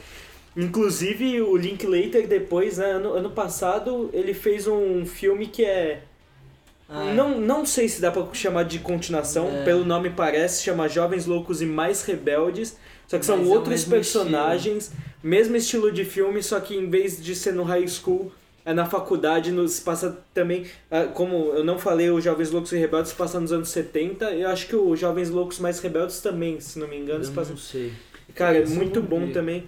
[0.57, 6.05] Inclusive, o Linklater depois, né, ano, ano passado, ele fez um filme que é...
[6.89, 7.13] Ah, é.
[7.13, 9.63] Não, não sei se dá pra chamar de continuação, É.
[9.63, 13.85] pelo nome parece, chama Jovens Loucos e Mais Rebeldes, só que são Mas é outros
[13.85, 14.91] personagens,
[15.23, 18.33] mesmo estilo de filme, só que em vez de ser no high school,
[18.73, 22.79] na faculdade, no, se passa também, ah, como eu não falei, o Jovens Loucos e
[22.79, 26.59] Rebeldes se passa nos anos 70, eu acho que o Jovens Loucos Mais Rebeldes também,
[26.61, 27.51] se não me engano, Eu se passa...
[27.51, 27.93] não sei.
[28.35, 29.65] Cara, é eu muito não bom também.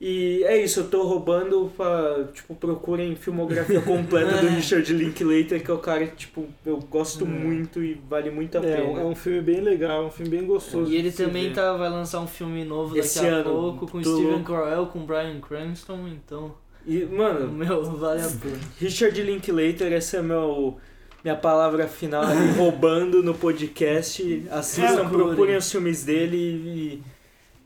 [0.00, 5.68] E é isso, eu tô roubando pra, tipo, procurem filmografia completa do Richard Linklater, que
[5.70, 9.00] é o cara que, tipo, eu gosto muito e vale muito a É, pena.
[9.00, 10.88] é um filme bem legal, um filme bem gostoso.
[10.90, 11.54] E ele também ver.
[11.54, 14.44] tá, vai lançar um filme novo daqui Esse a ano, pouco com tô Steven.
[14.44, 16.54] Carell, com Brian Cranston, então.
[16.88, 18.58] E, mano, Meu, vale a pena.
[18.80, 20.78] Richard Linklater, essa é meu,
[21.22, 24.46] minha palavra final aí, roubando no podcast.
[24.50, 27.02] Assistam, É, procurem os filmes dele e,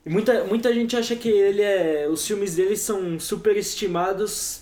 [0.05, 2.07] e muita, muita gente acha que ele é.
[2.11, 4.61] Os filmes dele são superestimados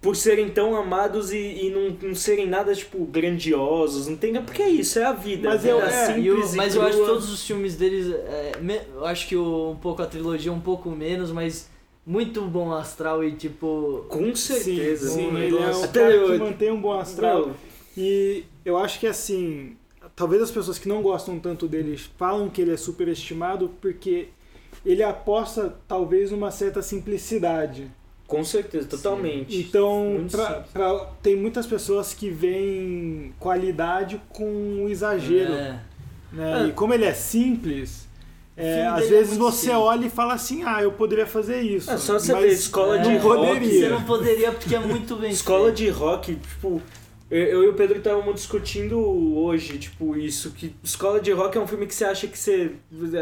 [0.00, 1.36] por serem tão amados e,
[1.66, 4.06] e não, não serem nada, tipo, grandiosos.
[4.06, 4.32] Não tem.
[4.42, 5.48] Porque é isso, é a vida.
[5.48, 7.44] Mas a eu- vida é, simples E o- e mas eu acho que todos os
[7.44, 8.14] filmes deles.
[8.14, 11.68] é, me- eu acho que o- um pouco a trilogia um pouco menos, mas
[12.06, 14.06] muito bom astral e tipo.
[14.08, 15.08] Com certeza.
[15.10, 17.48] Sim, Um ele é um negócio- cara eu- que mantém um bom astral.
[17.48, 17.54] Não.
[17.96, 19.76] E eu acho que assim,
[20.14, 24.28] talvez as pessoas que não gostam tanto dele falam que ele é superestimado porque
[24.84, 27.90] ele aposta talvez uma certa simplicidade.
[28.26, 29.56] Com certeza, totalmente.
[29.56, 35.52] Então, Muito pra- pra- tem muitas pessoas que veem qualidade com exagero.
[35.52, 35.80] É.
[36.32, 36.66] né?
[36.68, 38.05] E como ele é simples,
[38.56, 39.76] é, às é vezes você simples.
[39.76, 41.90] olha e fala assim, ah, eu poderia fazer isso.
[41.90, 43.36] É só você mas ver escola de não rock.
[43.36, 43.80] poderia.
[43.80, 46.80] Você não poderia porque é muito bem Escola de rock, tipo.
[47.30, 48.98] Eu, eu e o Pedro estávamos discutindo
[49.36, 52.70] hoje, tipo, isso, que Escola de Rock é um filme que você acha que você.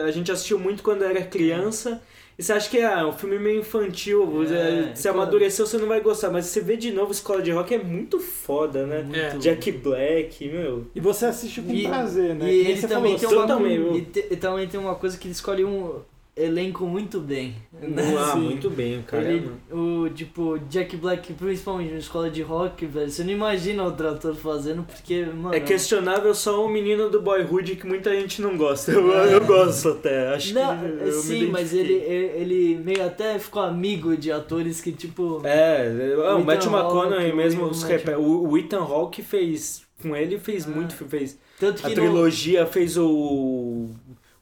[0.05, 2.03] A gente assistiu muito quando era criança.
[2.39, 5.87] E você acha que é um filme meio infantil, É, se quando- amadureceu você não
[5.87, 9.03] vai gostar, mas você vê de novo Escola de Rock é muito foda, né?
[9.03, 9.39] Muito.
[9.39, 10.87] Jack Black, meu.
[10.95, 12.53] E você assiste com E- prazer, né?
[12.53, 13.99] E ele você também falou, tem uma totalmente.
[13.99, 16.01] e, te- e também tem uma coisa que ele escolhe um
[16.37, 17.55] elenco muito bem.
[17.81, 18.03] né?
[18.19, 18.41] Ah, Sim.
[18.41, 19.23] muito bem, cara.
[19.31, 24.09] Ele, o tipo Jack Black, principalmente na escola de rock, velho, você não imagina outro
[24.09, 25.55] ator fazendo porque, mano.
[25.55, 28.91] É questionável só o menino do Boyhood que muita gente não gosta.
[28.93, 29.35] Eu, É.
[29.35, 30.35] eu gosto até.
[30.35, 34.91] Acho Não, que eu sim, mas ele, ele meio até ficou amigo de atores que,
[34.93, 35.41] tipo.
[35.45, 39.85] É, é, o Ethan Matthew McConaughey mesmo, o os repe- o, o Ethan Hawke fez
[40.03, 43.89] com ele fez muito, fez Tanto que a trilogia, fez o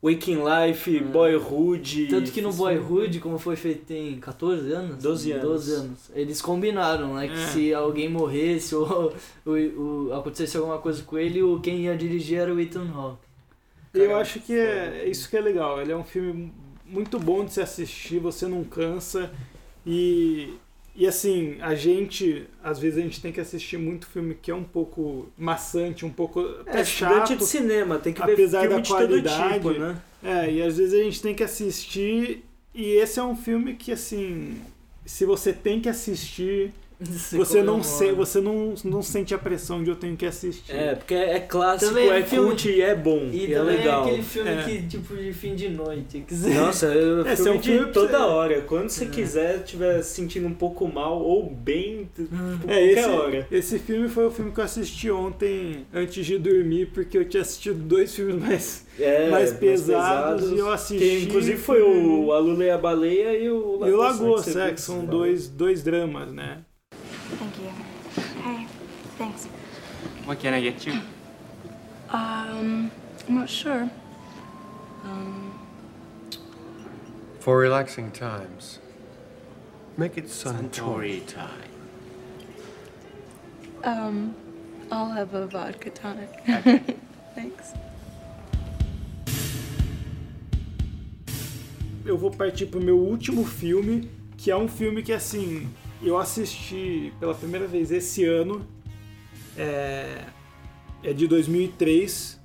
[0.03, 2.09] Waking Life, Boyhood.
[2.09, 5.03] Tanto que no Boyhood, como foi feito tem 14 anos?
[5.03, 5.44] 12 anos.
[5.44, 5.98] 12 anos.
[6.12, 7.28] Eles combinaram, né?
[7.28, 7.46] Que É.
[7.46, 9.12] se alguém morresse ou,
[9.46, 13.18] ou, ou acontecesse alguma coisa com ele, o quem ia dirigir era o Ethan Hawke.
[13.94, 15.80] Eu acho que é isso que é legal.
[15.80, 16.53] Ele é um filme
[16.84, 19.30] muito bom de se assistir, você não cansa.
[19.86, 20.55] E,
[20.95, 24.55] e assim, a gente, às vezes a gente tem que assistir muito filme que é
[24.55, 27.36] um pouco maçante, um pouco É, estudante chato.
[27.36, 29.97] de cinema, tem que ver apesar da todo qualidade, tipo, né?
[30.22, 32.45] É, e às vezes a gente tem que assistir.
[32.74, 34.57] E esse é um filme que, assim,
[35.05, 36.72] se você tem que assistir,
[37.32, 40.72] você não, se, você não, não sente a pressão de eu tenho que assistir.
[40.74, 43.28] É, porque é clássico, Também é, é cult e é bom.
[43.32, 44.05] E, E, é também legal.
[44.05, 44.62] é aquele filme É.
[44.64, 46.24] que, tipo, de fim de noite.
[46.28, 48.61] dizer- Nossa, é Esse filme é um de filme pra toda hora.
[48.62, 52.30] Quando você quiser, estiver se sentindo um pouco mal ou bem, tipo,
[52.68, 53.46] É, esse, hora.
[53.50, 57.40] esse filme foi o filme que eu assisti ontem antes de dormir, porque eu tinha
[57.42, 61.05] assistido dois filmes mais, É, mais mais pesados, e eu assisti.
[61.05, 63.53] Que inclusive foi o A Lula e a Baleia e o
[63.86, 66.59] E o Lagoa Lagoa Sex, são dois, dois dramas, né?
[67.39, 67.70] Thank you.
[68.43, 68.66] Hey,
[69.18, 69.47] thanks.
[70.24, 70.95] What can I get you?
[72.11, 72.91] Um,
[73.28, 73.91] I'm not sure.
[75.05, 75.59] Um,
[77.41, 78.78] For relaxing times,
[79.97, 81.70] make it Suntory time.
[83.85, 84.35] um,
[84.93, 86.30] I'll have a vodka tonic.
[87.35, 87.72] Thanks.
[92.05, 95.68] eu vou partir pro meu último filme, que é um filme que assim,
[96.09, 98.66] eu assisti pela primeira vez esse ano.
[99.57, 100.24] É,
[101.03, 102.40] é de 2003,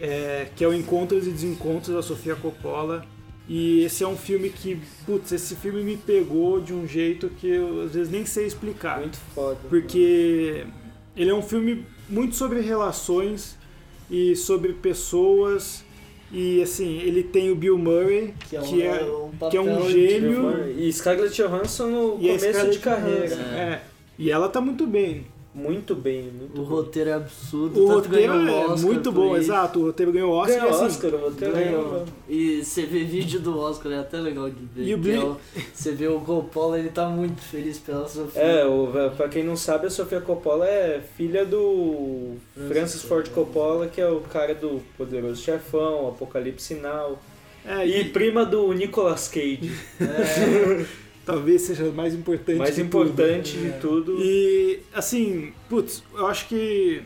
[0.00, 3.04] é, que é o Encontros e Desencontros da Sofia Coppola.
[3.48, 7.46] E esse é um filme que, putz, esse filme me pegou de um jeito que
[7.46, 8.98] eu às vezes nem sei explicar.
[9.00, 9.58] Muito foda.
[9.68, 10.66] Porque
[11.16, 13.56] ele é um filme muito sobre relações
[14.10, 15.84] e sobre pessoas.
[16.32, 19.60] E assim, ele tem o Bill Murray, Que é um- que é, um que é
[19.60, 20.70] um gênio.
[20.78, 23.28] E Scarlett Johansson no E começo de carreira.
[23.28, 23.82] Johansson, é.
[24.18, 25.24] E ela tá muito bem.
[25.58, 27.82] Muito bem, muito O roteiro é absurdo.
[27.82, 29.80] O roteiro ganhou é Oscar muito bom, exato.
[29.80, 30.60] O roteiro ganhou Oscar.
[30.60, 32.04] Ganhou e, assim, Oscar, o roteiro Ganhou.
[32.28, 34.84] E você vê vídeo do Oscar, é até legal de ver.
[34.84, 35.36] E o é Bli- o-
[35.72, 38.42] Você vê o Coppola, ele tá muito feliz pela Sofia.
[38.42, 42.34] É, o, pra quem não sabe, a Sofia Coppola é filha do
[42.68, 47.18] Francis Ford Coppola, que é o cara do Poderoso Chefão, Apocalipse Now.
[47.64, 49.72] É, e, e- prima do Nicolas Cage.
[51.26, 53.64] Talvez seja mais importante Mais de importante tudo.
[53.64, 54.16] de tudo.
[54.20, 57.02] E, assim, putz, eu acho que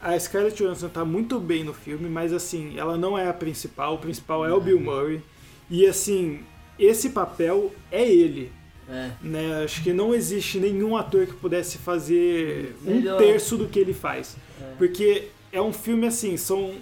[0.00, 3.96] a Scarlett Johansson tá muito bem no filme, mas, assim, ela não é a principal.
[3.96, 5.20] O principal é o Bill Murray.
[5.68, 6.40] E, assim,
[6.78, 8.52] esse papel é ele.
[8.88, 9.10] É.
[9.20, 9.64] Né?
[9.64, 13.16] Acho que não existe nenhum ator que pudesse fazer Melhor.
[13.16, 14.36] um terço do que ele faz.
[14.60, 14.74] É.
[14.78, 16.74] Porque é um filme, assim, são,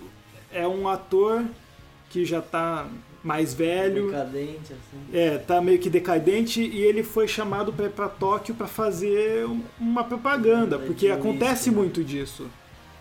[0.53, 1.43] é um ator
[2.11, 2.87] que já tá
[3.23, 4.07] mais velho.
[4.07, 5.17] Decadente, assim.
[5.17, 9.47] É, tá meio que decadente e ele foi chamado pra ir pra Tóquio pra fazer
[9.47, 12.47] um- uma propaganda, porque acontece muito disso.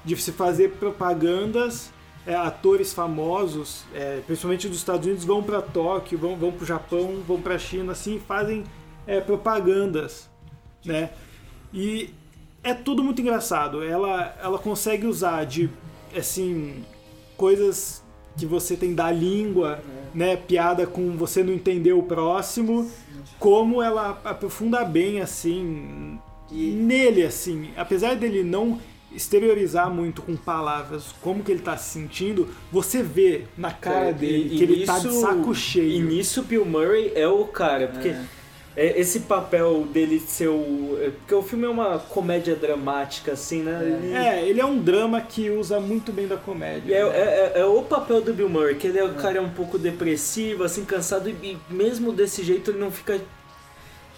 [0.05, 1.91] De se fazer propagandas,
[2.25, 7.15] é, atores famosos, é, principalmente dos Estados Unidos, vão pra Tóquio, vão, vão pro Japão,
[7.27, 8.63] vão pra China, assim, fazem
[9.07, 10.29] é, propagandas,
[10.85, 11.09] né?
[11.73, 12.13] E
[12.63, 13.83] é tudo muito engraçado.
[13.83, 15.69] Ela, ela consegue usar de,
[16.15, 16.83] assim,
[17.35, 18.03] coisas
[18.37, 19.79] que você tem da língua,
[20.13, 22.89] né, piada com você não entender o próximo,
[23.39, 26.19] como ela aprofunda bem assim
[26.51, 28.79] nele assim, apesar dele não
[29.13, 34.13] exteriorizar muito com palavras como que ele tá se sentindo, você vê na cara É,
[34.13, 35.91] dele e- que e ele tá de nisso- saco cheio.
[35.91, 38.21] E nisso Bill Murray é o cara, porque É.
[38.75, 40.97] É, esse papel dele ser o.
[41.01, 43.79] é, Porque o filme é uma comédia dramática, assim, né?
[43.83, 46.95] Ele- É, ele é um drama que usa muito bem da comédia.
[46.95, 47.17] É, né?
[47.17, 50.63] é- é o papel do Bill Murray, que ele é o cara um pouco depressivo,
[50.63, 53.19] assim, cansado, e, e mesmo desse jeito ele não fica.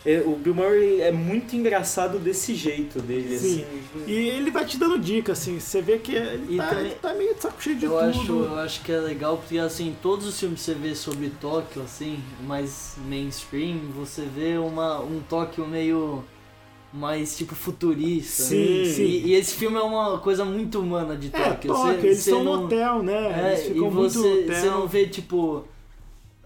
[0.06, 3.64] É, o Bill Murray é muito engraçado desse jeito dele, Sim.
[3.64, 3.66] assim.
[4.06, 7.34] E ele vai te dando dica, assim, você vê que ele, tá, também- tá meio
[7.36, 8.02] de saco cheio de Eu tudo.
[8.10, 11.30] acho, eu acho que é legal porque assim, todos os filmes que você vê sobre
[11.40, 16.24] Tóquio, assim, mais mainstream, você vê uma, um Tóquio meio
[16.92, 18.44] mais tipo futurista.
[18.44, 18.86] Sim, né?
[18.90, 19.04] sim.
[19.04, 21.74] E, e esse filme é uma coisa muito humana de É, Tóquio.
[21.74, 23.14] Tóquio, Você- eles você no não- hotel, né?
[23.42, 24.56] É, Eles ficam e muito você, no hotel.
[24.56, 25.66] você não vê tipo.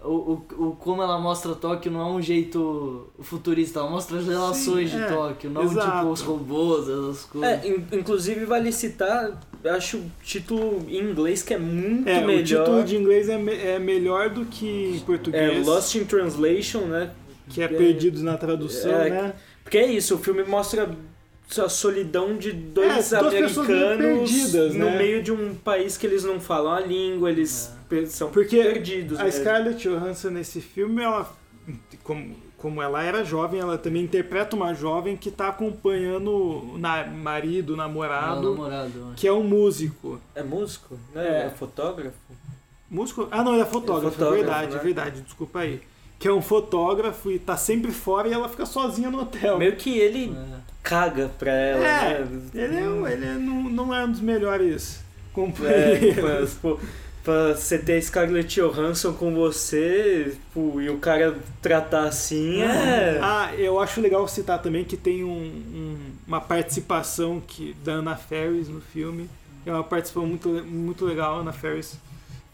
[0.02, 0.32] O, o,
[0.68, 4.96] o- como ela mostra Tóquio não é um jeito futurista, ela mostra as relações Sim,
[4.96, 5.98] de é, Tóquio, não exato.
[5.98, 7.64] tipo os robôs, essas coisas.
[7.64, 12.40] É, in- inclusive vale citar, acho o título em inglês que é muito É, melhor.
[12.40, 15.66] o título de inglês é, me- é melhor do que em É português.
[15.66, 17.10] Lost in Translation, né?
[17.48, 19.32] Que é Perdidos na Tradução, É, né?
[19.64, 20.88] Porque é isso, o filme mostra
[21.58, 24.96] a solidão de dois É, americanos perdidas, no né?
[24.98, 27.72] meio de um país que eles não falam a língua, eles
[28.08, 29.18] são Porque perdidos.
[29.18, 29.40] a mesmo.
[29.40, 31.30] Scarlett Johansson nesse filme, ela,
[32.02, 37.04] como, como ela era jovem, ela também interpreta uma jovem que tá acompanhando o na,
[37.06, 40.20] marido, o namorado, É, namorado, que é um músico.
[40.34, 40.98] É músico?
[41.14, 41.42] Né?
[41.42, 41.46] É.
[41.46, 42.16] É fotógrafo?
[42.90, 43.28] Músico?
[43.30, 44.80] Ah, não, ele é fotógrafo, É é, fotógrafo, verdade, né?
[44.80, 45.80] é verdade, desculpa aí.
[46.18, 49.56] Que é um fotógrafo e tá sempre fora e ela fica sozinha no hotel.
[49.58, 50.34] Meio que ele
[50.82, 52.28] caga pra ela, É, né?
[52.54, 56.24] ele, é, ele é- não, não é um dos melhores É, companheiros.
[56.24, 56.80] mas, pô,
[57.28, 63.18] pra você ter Scarlett Johansson com você pô, e o cara tratar assim é.
[63.22, 68.16] Ah, eu acho legal citar também que tem um- um- uma participação que, da Anna
[68.16, 69.28] Ferris no filme.
[69.66, 71.98] É uma participação muito, muito legal, a Anna Ferris.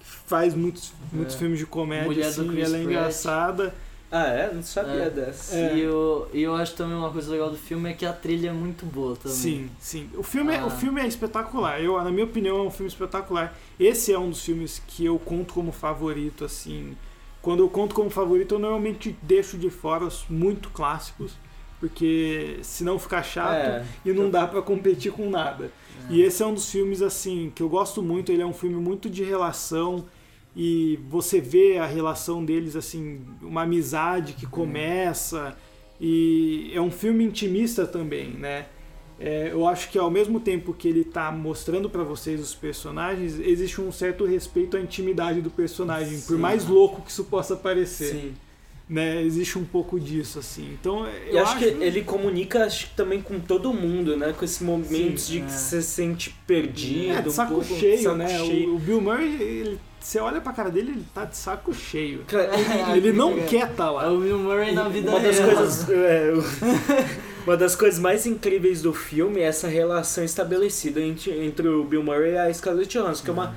[0.00, 1.38] que Faz muitos, muitos É.
[1.38, 3.74] filmes de comédia, Mulher assim, Chris ela é engraçada.
[4.16, 4.52] Ah, é?
[4.54, 5.10] Não sabia É.
[5.10, 5.56] dessa.
[5.56, 5.74] É.
[5.76, 8.50] E, eu, e eu acho também uma coisa legal do filme é que a trilha
[8.50, 9.36] é muito boa também.
[9.36, 10.08] Sim, sim.
[10.14, 10.66] O filme, é- Ah.
[10.66, 11.80] o filme é espetacular.
[11.80, 13.52] Eu, na minha opinião, é um filme espetacular.
[13.78, 16.96] Esse é um dos filmes que eu conto como favorito, assim.
[17.42, 21.32] Quando eu conto como favorito, eu normalmente deixo de fora os muito clássicos,
[21.80, 23.84] porque senão fica chato É.
[24.04, 25.70] e não dá pra competir com nada.
[26.08, 28.30] E esse é um dos filmes, assim, que eu gosto muito.
[28.30, 30.04] Ele é um filme muito de relação
[30.56, 35.56] e você vê a relação deles, assim, uma amizade que começa.
[36.00, 38.66] E é um filme intimista também, né?
[39.18, 43.38] É, eu acho que ao mesmo tempo que ele tá mostrando pra vocês os personagens,
[43.38, 46.40] existe um certo respeito à intimidade do personagem, por Sim.
[46.42, 48.12] mais louco que isso possa parecer.
[48.12, 48.34] Sim.
[48.86, 49.22] Né?
[49.22, 50.76] Existe um pouco disso, assim.
[50.78, 54.34] Então, eu E acho, que ele comunica acho, também com todo mundo, né?
[54.38, 55.44] Com esses momentos Sim, de é.
[55.46, 57.12] que você se sente perdido.
[57.12, 58.42] É, de um saco pouco, cheio, saco né?
[58.42, 58.74] O- cheio.
[58.74, 62.24] O, Bill Murray, ele- você olha pra cara dele, ele tá de saco cheio.
[62.28, 62.50] Cara,
[62.94, 64.04] ele não quer estar lá.
[64.04, 65.56] É o Bill Murray na vida uma das real.
[65.56, 66.44] coisas é, o-
[67.48, 72.02] uma das coisas mais incríveis do filme é essa relação estabelecida entre, entre o Bill
[72.02, 73.54] Murray e a Scarlett Johansson que é uma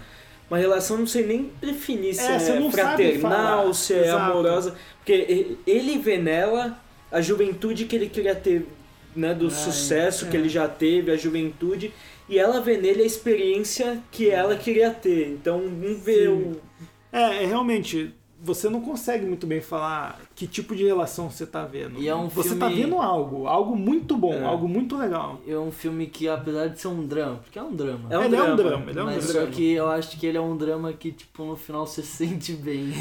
[0.50, 4.32] uma relação não sei nem definir se É, é, fraternal se é Exato.
[4.32, 4.76] amorosa
[5.08, 6.78] porque ele vê nela
[7.10, 8.68] a juventude que ele queria ter
[9.16, 10.40] né do Ai, sucesso que é.
[10.40, 11.94] ele já teve a juventude
[12.28, 16.28] e ela vê nele a experiência que ela queria ter então um vê Sim.
[16.28, 16.62] o
[17.10, 18.14] É, é realmente,
[18.48, 22.00] você não consegue muito bem falar que tipo de relação você tá vendo.
[22.00, 24.44] E é um você filme- tá vendo algo, algo muito bom, É.
[24.44, 25.40] algo muito legal.
[25.48, 28.08] É um filme que, apesar de ser um drama, porque é um drama.
[28.10, 29.48] É um ele é um drama, drama, ele é um mas drama.
[29.48, 32.16] só que eu acho que ele é um drama que, tipo, no final você se
[32.28, 32.92] sente bem.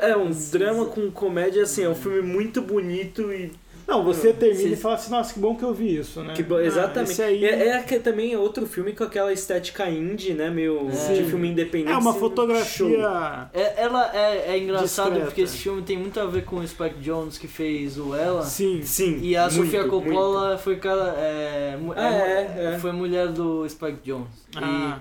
[0.00, 3.52] É é um drama com comédia, assim, é um filme muito bonito e.
[3.86, 6.34] Não, você termina e fala assim, nossa, que bom que eu vi isso, né?
[6.34, 7.22] Que bo- Ah, exatamente.
[7.22, 7.44] aí...
[7.44, 10.50] É, é que também é outro filme com aquela estética indie, né?
[10.50, 11.12] Meio É.
[11.14, 11.92] de filme independente.
[11.92, 13.48] É uma fotografia.
[13.54, 15.26] É, ela é, é engraçado Discreta.
[15.26, 18.42] porque esse filme tem muito a ver com o Spike Jones que fez o Ela.
[18.42, 18.82] Sim.
[18.82, 19.20] Sim.
[19.22, 21.14] E a muito, Sofia Coppola foi cara.
[21.18, 22.20] É, Ah, é,
[22.58, 22.78] é, é.
[22.78, 24.26] Foi mulher do Spike Jones.
[24.52, 24.98] E- Ah.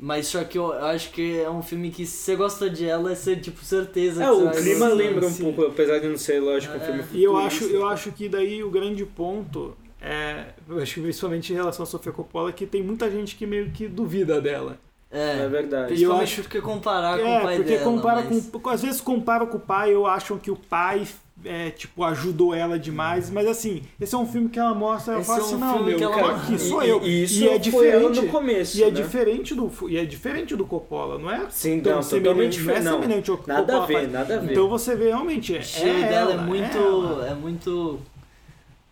[0.00, 3.14] Mas só que eu acho que é um filme que se você gosta de ela,
[3.14, 5.44] você tipo certeza É, que você o clima lembra um sim.
[5.44, 6.80] pouco, apesar de não ser, lógico, um É.
[6.84, 11.00] filme E eu acho, eu acho que daí o grande ponto é, eu acho que
[11.00, 14.78] principalmente em relação à Sofia Coppola, que tem muita gente que meio que duvida dela.
[15.10, 15.94] É, É verdade.
[15.94, 17.84] E eu acho- porque comparar com é, o pai porque dela.
[17.84, 21.06] compara mas- com, às vezes compara com o pai, eu acho que o pai
[21.46, 25.20] é, tipo ajudou ela demais, mas assim, esse é um filme que ela mostra, ela
[25.22, 27.02] Esse fala é um assim, não, meu, que ela- aqui sou E- eu.
[27.02, 28.90] e isso e é diferente no começo, E é né?
[28.92, 31.46] diferente do e é diferente do Coppola, não é?
[31.50, 34.12] Sim, tão não, semelhante, totalmente não é semelhante ao nada a Coppola ver, faz.
[34.12, 34.50] nada a ver.
[34.52, 36.76] Então você vê realmente é, O estilo é dela ela, é muito.
[36.76, 37.26] ela.
[37.28, 38.00] É muito.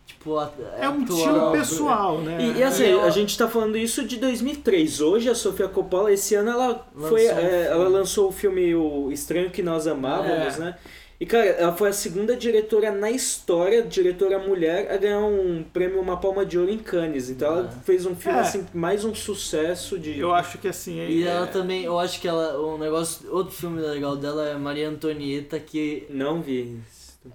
[0.06, 2.36] Tipo, a- É um estilo pessoal, né?
[2.40, 3.00] E, e assim, É.
[3.02, 5.00] a gente tá falando isso de 2003.
[5.00, 8.74] Hoje a Sofia Coppola, esse ano, ela, Lançou foi, um é, ela lançou o filme
[8.74, 10.60] O Estranho Que Nós Amávamos, É.
[10.60, 10.76] né?
[11.24, 15.98] E, cara, ela foi a segunda diretora na história, diretora mulher, a ganhar um prêmio
[15.98, 17.30] Uma Palma de Ouro em Cannes.
[17.30, 18.42] Então ela fez um filme, É.
[18.42, 20.18] assim, mais um sucesso de...
[20.18, 21.00] Eu acho que assim.
[21.00, 24.46] é- E é- ela também, eu acho que ela, um negócio, outro filme legal dela
[24.50, 26.78] é Maria Antonieta, que Não vi.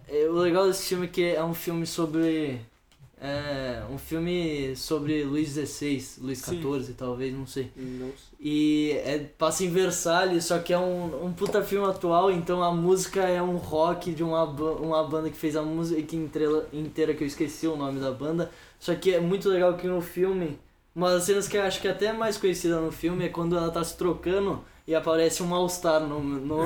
[0.08, 2.62] é, o legal desse filme é que é um filme sobre
[3.22, 6.62] é, um filme sobre Luís XVI, Luís Sim.
[6.62, 7.70] XIV talvez, não sei.
[7.76, 12.64] Não E é, passa em Versalhes, só que é um, um puta filme atual, então
[12.64, 17.14] a música é um rock de uma, uma banda que fez a música inteira, inteira,
[17.14, 18.50] que eu esqueci o nome da banda.
[18.80, 20.58] Só que é muito legal que no filme,
[20.96, 23.58] uma das cenas que eu acho que é até mais conhecida no filme é quando
[23.58, 26.58] ela tá se trocando e aparece um All-Star no, no,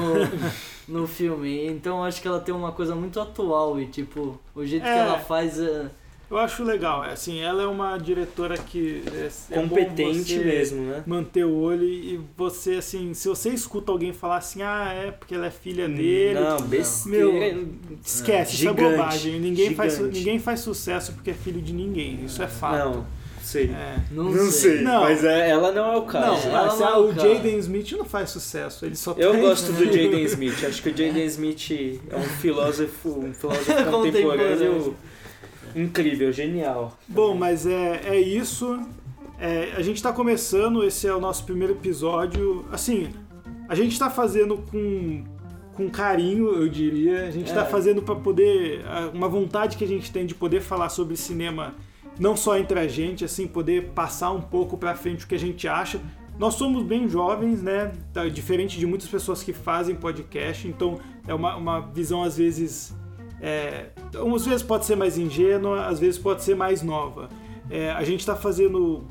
[0.88, 1.66] no filme.
[1.68, 4.90] Então eu acho que ela tem uma coisa muito atual e tipo, o jeito que
[4.90, 5.00] É.
[5.00, 5.90] ela faz é.
[6.30, 10.82] Eu acho legal, é, assim, ela é uma diretora que é, é Competente você mesmo,
[10.82, 11.04] né?
[11.06, 15.36] Manter o olho e você, assim, se você escuta alguém falar assim, ah, é porque
[15.36, 16.40] ela é filha dele.
[16.40, 17.56] Não, besteira.
[17.56, 17.68] Meu,
[18.04, 19.40] esquece, isso é Gigante, bobagem.
[19.40, 22.78] Ninguém faz, ninguém faz sucesso porque é filho de ninguém, isso é fato.
[22.78, 23.06] Não,
[23.44, 23.70] sei.
[23.70, 24.00] É.
[24.10, 25.02] Não, sei, Não.
[25.02, 26.48] mas é, ela não é o caso.
[26.48, 27.30] Não, mas não é o o cara.
[27.36, 30.64] Jaden Smith não faz sucesso, ele só Eu tá gosto do Jaden Smith.
[30.64, 34.96] Acho que o Jaden Smith é um filósofo, um filósofo Contemporâneo.
[35.76, 36.98] Incrível, genial.
[37.08, 38.80] Bom, mas é, é isso.
[39.40, 42.66] É, a gente está começando, esse é o nosso primeiro episódio.
[42.72, 43.10] Assim,
[43.68, 45.24] a gente está fazendo com,
[45.74, 47.26] com carinho, eu diria.
[47.28, 47.66] A gente está É.
[47.66, 48.82] fazendo para poder.
[49.14, 51.74] Uma vontade que a gente tem de poder falar sobre cinema,
[52.20, 55.40] não só entre a gente, assim, poder passar um pouco para frente o que a
[55.40, 56.00] gente acha.
[56.38, 57.92] Nós somos bem jovens, né?
[58.12, 62.92] Tá, Diferente de muitas pessoas que fazem podcast, então é uma, uma visão às vezes
[63.40, 67.30] é, às vezes pode ser mais ingênua, às vezes pode ser mais nova.
[67.70, 69.04] É, a gente está fazendo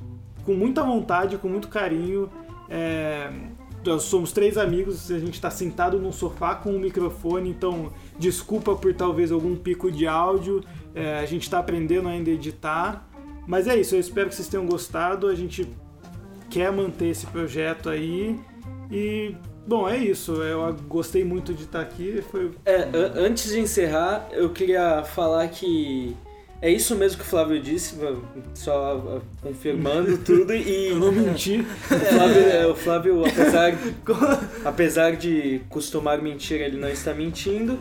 [0.44, 2.28] com muita vontade, com muito carinho.
[2.68, 3.30] É,
[3.84, 8.76] nós somos três amigos, a gente está sentado num sofá com um microfone, então desculpa
[8.76, 10.62] por talvez algum pico de áudio.
[10.94, 13.08] É, a gente está aprendendo ainda a editar.
[13.46, 15.26] Mas é isso, eu espero que vocês tenham gostado.
[15.26, 15.68] A gente
[16.48, 18.38] quer manter esse projeto aí.
[18.90, 19.34] E,
[19.66, 20.34] bom, é isso.
[20.42, 22.22] Eu gostei muito de estar aqui.
[22.30, 26.16] Foi É, an- antes de encerrar, eu queria falar que
[26.60, 27.96] é isso mesmo que o Flávio disse,
[28.54, 30.88] só confirmando tudo e.
[30.90, 31.60] Eu não menti.
[31.60, 33.78] O Flávio, é, o Flávio, apesar,
[34.64, 37.78] apesar de costumar mentir, ele não está mentindo.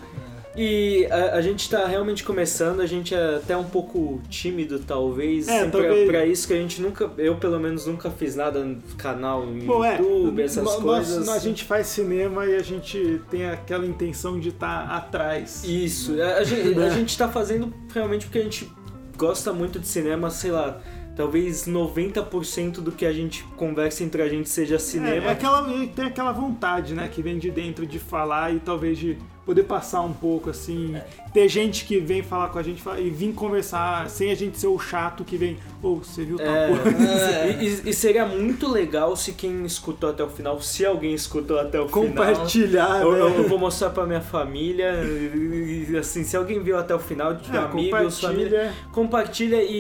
[0.56, 5.48] E a, a gente está realmente começando, a gente é até um pouco tímido, talvez,
[5.48, 8.36] É, assim, talvez- Pra, pra isso que a gente nunca, eu pelo menos nunca fiz
[8.36, 11.30] nada no canal, no Bom, é, YouTube, essas nós- coisas.
[11.30, 15.64] A gente faz cinema e a gente tem aquela intenção de estar atrás.
[15.64, 18.70] Isso, a, a gente, a gente tá fazendo realmente porque a gente
[19.18, 20.82] gosta muito de cinema, sei lá,
[21.16, 25.26] talvez 90% do que a gente conversa entre a gente seja cinema.
[25.26, 25.64] É, é aquela,
[25.96, 30.02] tem aquela vontade, né, que vem de dentro de falar e talvez de poder passar
[30.02, 30.96] um pouco, assim.
[31.34, 34.68] Ter gente que vem falar com a gente e vir conversar sem a gente ser
[34.68, 37.48] o chato que vem, ou você viu tal É, coisa.
[37.62, 41.80] e, e- seria muito legal se quem escutou até o final, se alguém escutou até
[41.80, 43.38] o Compartilhar, final, eu, né?
[43.40, 47.58] eu vou mostrar pra minha família, e, assim, se alguém viu até o final, tiver
[47.58, 48.30] É, amigos, compartilha.
[48.30, 49.76] família, compartilha e,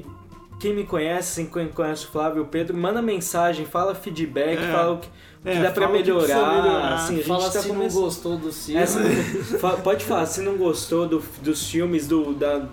[0.00, 0.06] e
[0.64, 4.72] quem me conhece, quem conhece o Flávio e o Pedro, manda mensagem, fala feedback, É.
[4.72, 6.94] fala o que, o que É, dá pra melhorar, melhorar.
[6.94, 8.80] assim, a gente Fala tá se não começando- gostou do filme.
[8.80, 9.00] Essa-
[9.58, 12.66] fa- pode falar, se não gostou do- dos filmes, do, da,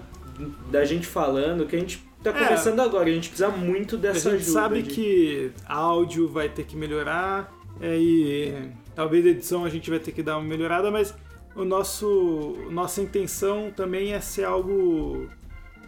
[0.72, 2.34] da gente falando, que a gente tá É.
[2.46, 4.52] começando agora, a gente precisa muito A dessa gente ajuda.
[4.54, 8.54] sabe de- que áudio vai ter que melhorar é, e
[8.96, 11.14] talvez a edição a gente vai ter que dar uma melhorada, mas
[11.54, 15.28] o nosso nossa intenção também é ser algo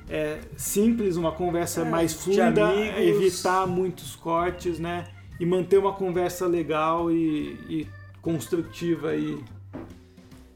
[0.10, 5.06] é, simples, uma conversa É, mais fluida, evitar muitos cortes, né?
[5.40, 7.88] E manter uma conversa legal e, e
[8.22, 9.38] construtiva aí.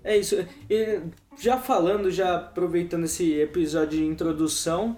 [0.03, 0.35] É isso.
[0.69, 0.99] E
[1.37, 4.95] já falando, já aproveitando esse episódio de introdução,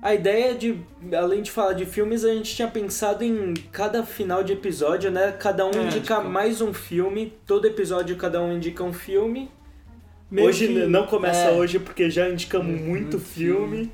[0.00, 0.78] a ideia de,
[1.16, 5.32] além de falar de filmes, a gente tinha pensado em cada final de episódio, né?
[5.32, 9.50] Cada um É, indicar tipo- mais um filme, todo episódio cada um indica um filme.
[10.34, 11.52] Meio hoje que- não começa é.
[11.52, 13.90] hoje porque já indicamos muito filme.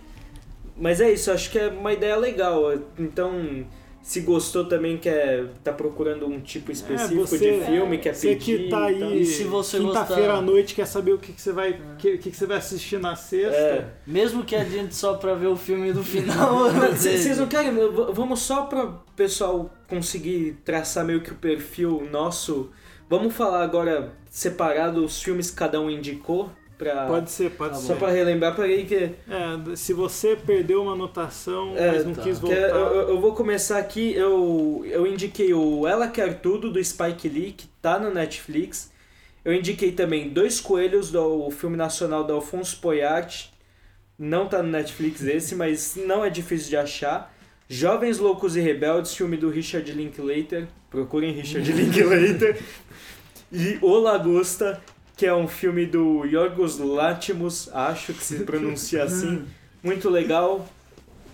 [0.77, 2.63] Mas é isso, acho que é uma ideia legal.
[2.99, 3.67] Então,
[4.03, 8.59] se gostou também, quer tá procurando um tipo específico você- de filme, quer Você pedir.
[8.63, 9.09] que tá e tal.
[9.11, 12.17] aí E se você quinta-feira à noite quer saber o que, que você vai que,
[12.17, 13.55] que, que você vai assistir na sexta.
[13.59, 13.85] É.
[14.07, 16.71] Mesmo que adiante só pra ver o filme do final.
[16.97, 17.73] Vocês não querem?
[18.15, 22.71] Vamos só para o pessoal conseguir traçar meio que o perfil nosso.
[23.07, 26.51] Vamos falar agora separado os filmes que cada um indicou?
[26.79, 27.05] Pra...
[27.07, 27.97] Pode ser, pode Só ser.
[27.97, 28.95] pra relembrar para aí que.
[28.95, 32.23] É, se você perdeu uma anotação, É, mas não tá.
[32.23, 32.57] quis voltar.
[32.57, 34.15] eu, eu- vou começar aqui.
[34.15, 38.91] Eu, eu indiquei o Ela Quer Tudo do Spike Lee, que tá no Netflix.
[39.45, 43.53] Eu indiquei também Dois Coelhos, do filme nacional do Alfonso Poyat.
[44.19, 47.35] Não tá no Netflix esse, mas não é difícil de achar.
[47.69, 50.67] Jovens Loucos e Rebeldes, filme do Richard Linklater.
[50.91, 52.59] Procurem Richard Linklater.
[53.53, 54.81] E O Lagosta,
[55.17, 59.45] que é um filme do Yorgos Lanthimos, acho que se pronuncia assim.
[59.83, 60.69] Muito legal.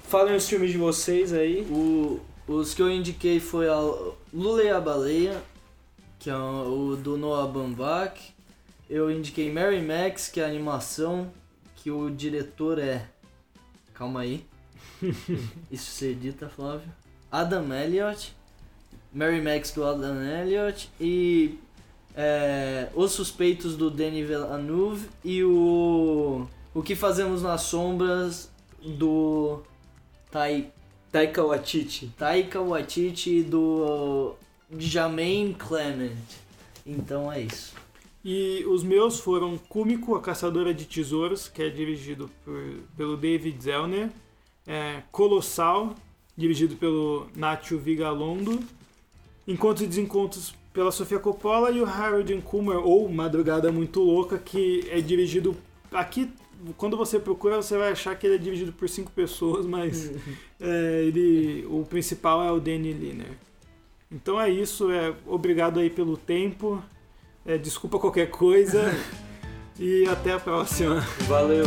[0.08, 1.62] Falem os filmes de vocês aí.
[1.70, 3.78] O, os que eu indiquei foi a
[4.32, 5.42] Lula e a Baleia,
[6.18, 8.34] que é o do Noah Baumbach.
[8.88, 11.30] Eu indiquei Mary Max, que é a animação,
[11.74, 13.04] que o diretor é...
[13.92, 14.44] Calma aí.
[15.70, 16.88] Isso se edita, Flávio.
[17.30, 18.34] Adam Elliott.
[19.12, 20.90] Mary Max do Adam Elliott.
[21.00, 21.58] E
[22.16, 25.08] é, Os Suspeitos do Denis Villeneuve.
[25.24, 26.46] E o...
[26.74, 28.50] O que Fazemos nas Sombras
[28.82, 29.60] do...
[30.30, 30.72] Tai...
[31.12, 32.12] Taika Waititi.
[32.18, 34.34] Taika Waititi do
[34.76, 36.16] Jermaine Clement.
[36.84, 37.74] Então é isso.
[38.24, 42.60] E os meus foram Kumiko, a Caçadora de Tesouros, que é dirigido por,
[42.96, 44.10] pelo David Zellner.
[44.66, 45.94] É, Colossal,
[46.36, 48.58] dirigido pelo Nacho Vigalondo.
[49.46, 54.86] Encontros e Desencontros pela Sofia Coppola e o Harold Kummer, ou Madrugada Muito Louca, que
[54.90, 55.56] é dirigido...
[55.90, 56.30] Aqui,
[56.76, 60.12] quando você procura, você vai achar que ele é dirigido por cinco pessoas, mas
[60.60, 63.38] é, ele, o principal é o Danny Liner.
[64.12, 66.82] Então é isso, é, obrigado aí pelo tempo,
[67.46, 68.92] é, desculpa qualquer coisa
[69.80, 71.00] e até a próxima.
[71.26, 71.64] Valeu.